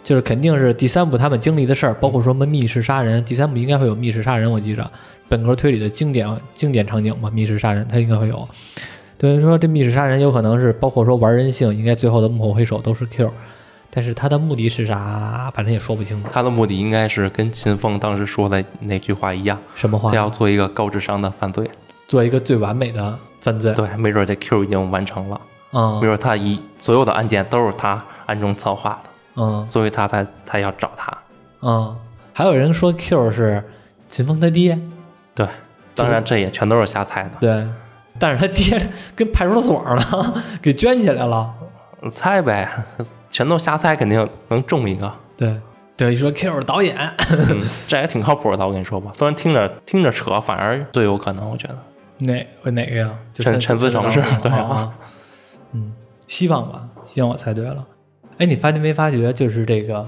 [0.04, 4.92] 就是肯定是第三部他们经历的事儿，包括说什么密室杀人，第三部应该会有密室杀人，我记着
[5.28, 8.48] 本格推理的经典经典场景嘛，密室杀人它应该会有。
[9.24, 13.32] 等于说这密室杀人有可能是包括说玩人性，应该最后的幕后黑手都是 Q，
[13.90, 16.30] 但是他的目的是啥，反正也说不清楚。
[16.30, 20.18] 他的目的应该是跟秦风当时说的那句话一样，什么话他？
[20.18, 21.72] 要做一个高智商的犯罪。
[22.06, 23.72] 做一个最完美的犯罪。
[23.72, 25.40] 对，没准这 Q 已经完成了，
[25.72, 31.18] 嗯没准他一所有的案件都是他暗中策划的，嗯所以他才才要找他。
[31.62, 31.96] 嗯，
[32.34, 33.64] 还有人说 Q 是
[34.10, 34.78] 秦风他爹，
[35.34, 35.48] 对，
[35.96, 37.32] 当然这也全都是瞎猜的。
[37.40, 37.66] 对，
[38.24, 38.80] 但是他爹
[39.18, 41.54] 跟派出所呢 给圈起来了。
[42.10, 42.70] 猜呗，
[43.30, 45.14] 全都瞎猜，肯定能中一个。
[45.36, 45.60] 对，
[45.98, 46.96] 等于说 Q 是导演。
[47.50, 49.12] 嗯， 这也挺靠谱的，我跟你说吧。
[49.14, 51.78] 虽然听着听着扯，反而最有可能，我觉得。
[52.20, 53.10] 哪哪个呀？
[53.34, 54.94] 就陈陈思诚是对啊啊。
[55.74, 55.92] 嗯，
[56.26, 57.86] 希望吧，希望我猜对了。
[58.38, 60.08] 哎，你发觉没发觉，就是这个，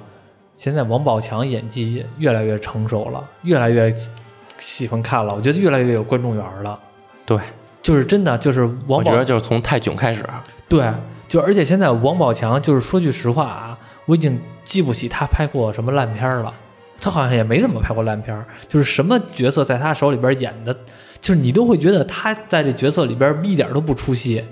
[0.55, 3.93] 现在王宝强演技越来越成熟了，越来越
[4.57, 6.79] 喜欢看了，我觉得越来越有观众缘了。
[7.25, 7.37] 对，
[7.85, 10.25] 就是真的，就是王宝我觉得就是从泰囧开始，
[10.67, 10.91] 对，
[11.27, 13.77] 就而且现在王宝强就是说句实话啊，
[14.07, 16.51] 我已经记不起他拍过什么烂片了，
[16.99, 20.73] 他好像也没怎么拍过烂片儿，就是什么角色在他手里边演的，
[21.21, 24.43] 就是你都会觉得他在这角色里边一点都不出戏。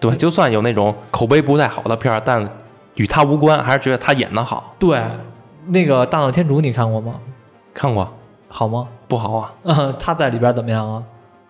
[0.00, 2.48] 对，就算有那种口碑不太好的片儿，但
[2.94, 4.74] 与他无关，还是觉得他演的好。
[4.78, 4.98] 对，
[5.66, 7.16] 那个大闹天竺你看过吗？
[7.74, 8.10] 看过
[8.48, 8.88] 好吗？
[9.06, 9.52] 不好啊？
[9.64, 11.02] 嗯， 他在里边怎么样啊？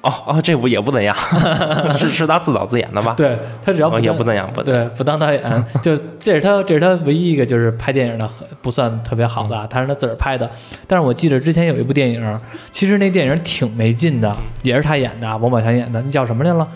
[0.08, 1.14] 哦哦，这部也不怎样，
[1.98, 3.14] 是是他自导自演的吧？
[3.16, 5.42] 对他只要哦，也不怎样，不对不当导演，
[5.82, 8.28] 就这是他这是他唯一一个就是拍电影的
[8.62, 10.50] 不算特别好的，啊，他是他自个儿拍的。
[10.86, 12.40] 但是我记得之前有一部电影，
[12.70, 16.66] 其实那电影挺没劲的，也是他演的，王宝强演的，那叫什么来了？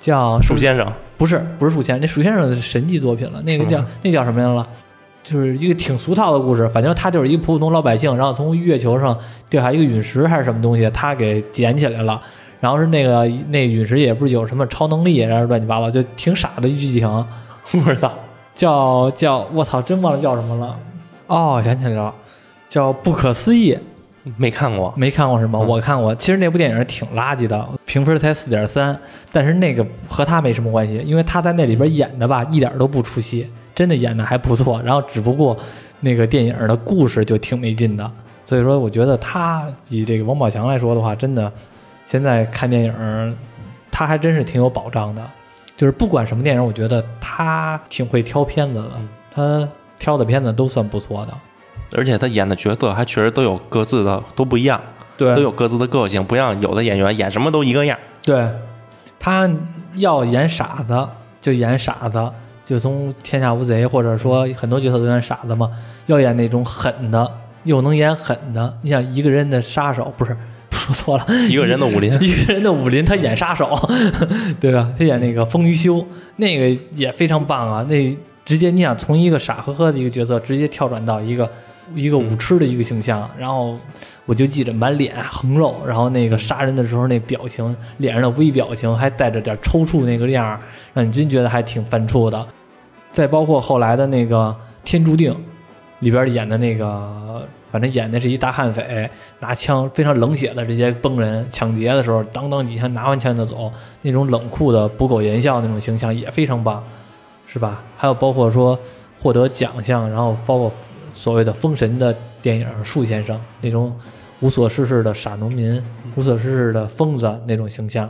[0.00, 0.86] 叫鼠先生，
[1.16, 4.66] 不是不是鼠先生，那鼠先生的神级作品了，那个叫那叫什么来了？
[5.22, 9.16] 就是一个挺俗套的故事，反正他就是一个普普通老百姓，然后从月球上
[9.50, 12.18] 掉下一个陨石还是什么东西，他给捡起来了。
[12.60, 17.26] 然后是那个那陨石也不是有什么超能力，然后乱七八糟，就挺傻的剧情。
[17.72, 18.12] 不知道。
[18.52, 20.76] 叫叫我操，真忘了叫什么了。
[21.26, 22.14] 哦，想起来了，
[22.68, 23.78] 叫不可思议。
[24.36, 25.58] 没看过，没看过是吗？
[25.62, 26.14] 嗯我看过。
[26.16, 28.94] 其实那部电影挺垃圾的，评分才四点三。
[29.32, 34.82] 但是那个和他没什么关系，因为他在那里边演的吧，一点都不出戏，真的演的还不错。
[34.82, 35.56] 然后只不过
[36.00, 38.10] 那个电影的故事就挺没劲的。
[38.44, 41.50] 所以说，我觉得他以这个王宝强来说的话，真的
[42.10, 43.36] 现在看电影，
[43.88, 45.22] 他还真是挺有保障的。
[45.76, 48.90] 就是不管什么电影，我觉得他挺会挑片子的，
[49.30, 51.32] 他挑的片子都算不错的。
[51.96, 54.80] 而且他演的角色还确实都有各自的都不一样，
[55.16, 57.96] 对都有各自的个性，不像有的演员演什么都一个样。
[58.22, 58.44] 对，
[59.20, 59.48] 他
[59.94, 61.08] 要演傻子
[61.40, 62.28] 就演傻子，
[62.64, 65.70] 就从《天下无贼》或者说很多角色都演傻子嘛。
[66.06, 67.30] 要演那种狠的，
[67.62, 68.76] 又能演狠的。
[68.82, 70.36] 你想一个人的杀手，不是
[70.92, 73.78] 说错了，一个人的武林 一个人的武林，他演杀手，
[74.60, 74.92] 对吧？
[74.98, 76.04] 他演那个风雨修，
[76.36, 77.84] 那个也非常棒啊。
[77.88, 81.48] 那直接你想从一个傻呵呵的一个角色，直接跳转到一个
[81.94, 83.78] 一个武痴的一个形象，然后
[84.26, 90.60] 我就记着满脸横肉，然后那个杀人的时候那表情，脸上的微表情还带着点抽搐那个样儿，
[90.92, 92.44] 让你真觉得还挺犯怵的。
[93.12, 94.48] 再包括后来的那个
[94.84, 95.32] 《天注定》
[96.00, 103.72] 里边演的那个，反正演的是一大悍匪，拿枪非常冷血的直接崩人，抢劫的时候当当几枪拿完枪就走，
[104.02, 106.82] 那种冷酷的不苟言笑那种形象也非常棒，
[107.46, 107.82] 是吧？
[107.96, 108.78] 还有包括说
[109.20, 110.72] 获得奖项，然后包括
[111.12, 113.94] 所谓的封神的电影《树先生》那种
[114.40, 115.82] 无所事事的傻农民、
[116.16, 118.08] 无所事事的疯子那种形象，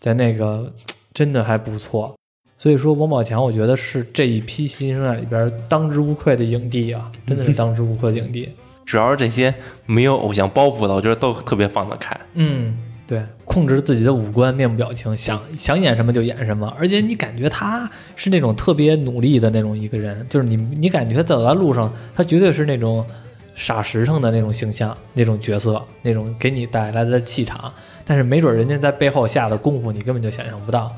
[0.00, 0.72] 在那个
[1.14, 2.17] 真的还不错。
[2.58, 8.48] 所以说，王宝强我觉得是这一批新生代里边当之无愧的影帝啊，真的是当之无愧的影帝。
[8.84, 9.54] 只要是这些
[9.86, 12.18] 没有偶像包袱的，我觉得都特别放得开。
[12.34, 23.06] 嗯，对，控制自己的五官、面部表情，想想演什么就演什么，而且你感觉他是那种特别努力的那种一个人，就是你你感觉走在路上，他绝对是那种
[23.54, 27.72] 傻实诚的那种形象、那种角色、那种给你带来的气场，
[28.04, 30.90] 但是没准人家在背后下的功夫，你根本就想象不到。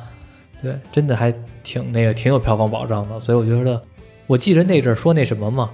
[0.62, 1.32] 对，真的还
[1.62, 3.80] 挺那个，挺有票房保障的，所以我觉得，
[4.26, 5.70] 我记得那阵儿说那什么嘛，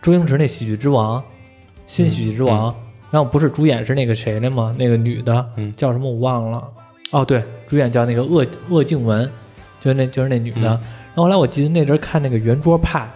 [0.00, 1.20] 周星驰那《喜剧之王》，
[1.86, 2.74] 新喜剧之王，
[3.10, 4.74] 然后不是主演是那个谁的吗？
[4.78, 6.66] 那个女的，嗯叫什么我忘了。
[7.10, 9.28] 哦，对，主演叫那个鄂鄂靖文，
[9.80, 10.68] 就是那就是那女的。
[10.68, 10.80] 嗯
[11.14, 13.06] 然后后来我记得那阵儿看那个圆桌派，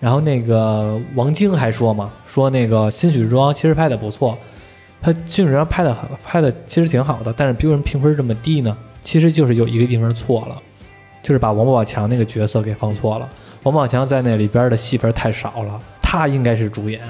[0.00, 4.38] 然后那个王晶还说嘛，说那个新喜剧之王其实拍的不错，
[5.02, 5.94] 他新喜剧之王拍的
[6.24, 8.74] 拍的其实挺好的，但是为什么评分这么低呢？
[9.06, 10.60] 其实就是有一个地方错了，
[11.22, 13.28] 就是把王宝强那个角色给放错了。
[13.62, 17.00] 王宝强在那里边的戏份太少了，他应该是主演，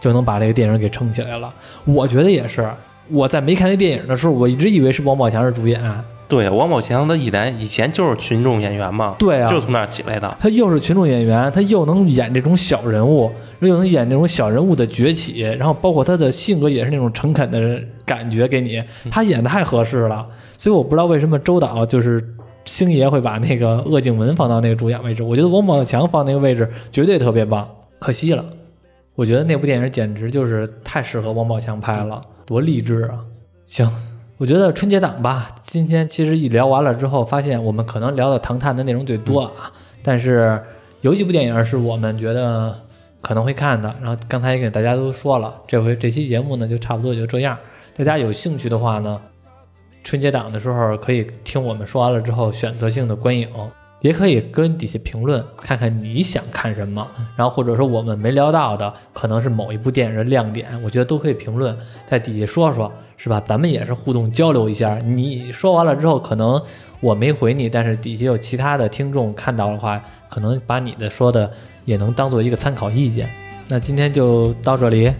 [0.00, 1.52] 就能把这个电影给撑起来了。
[1.84, 2.66] 我觉得也是，
[3.08, 5.82] 我在没看那电影的时候，我一直以为是王宝强是主演。
[6.26, 10.36] 对，王宝强他以前以前就是群众演员嘛，对啊，就是从那儿起来的。
[10.40, 20.26] 他又是群众演员，他又能演这种小人物，又能演这种小人物的崛起，然后包括他的性格也是那种诚恳的感觉给你，他演的太合适了。
[20.56, 22.26] 所以我不知道为什么周导就是
[22.64, 27.68] 星爷会把那个鄂靖文放到那个主演位置，我觉得王宝强放那个位置绝对特别棒，
[27.98, 28.44] 可惜了。
[29.14, 33.18] 我觉得那部电影简直就是太适合王宝强拍了，多励志啊！
[33.66, 33.88] 行，
[34.36, 39.70] 我觉得春节档吧，今天其实一聊完了之后，发现我们可能聊的《唐探》的内容最多啊，
[40.02, 40.60] 但是
[41.02, 42.74] 有几部电影是我们觉得
[43.20, 47.56] 可能会看的，然后刚才也给大家都说了，这回这期节目呢就差不多也就这样。
[47.96, 49.20] 大家有兴趣的话呢，
[50.02, 53.48] 春节档的时候可以听我们说完了之后选择性的观影，
[54.00, 57.06] 也可以跟底下评论看看你想看什么，
[57.36, 61.78] 然后或者说我们没聊到的，可能是某一部电影的亮点，我觉得都可以评论
[62.10, 63.42] 在底下说说，是吧？
[63.46, 64.98] 咱们也是互动交流一下。
[64.98, 66.60] 你说完了之后，可能
[67.00, 71.50] 我没回你，但是底下有其他的听众看到的话，可能把你的说的
[71.84, 73.28] 也能当做一个参考意见。
[73.68, 75.10] 那今天就到这里，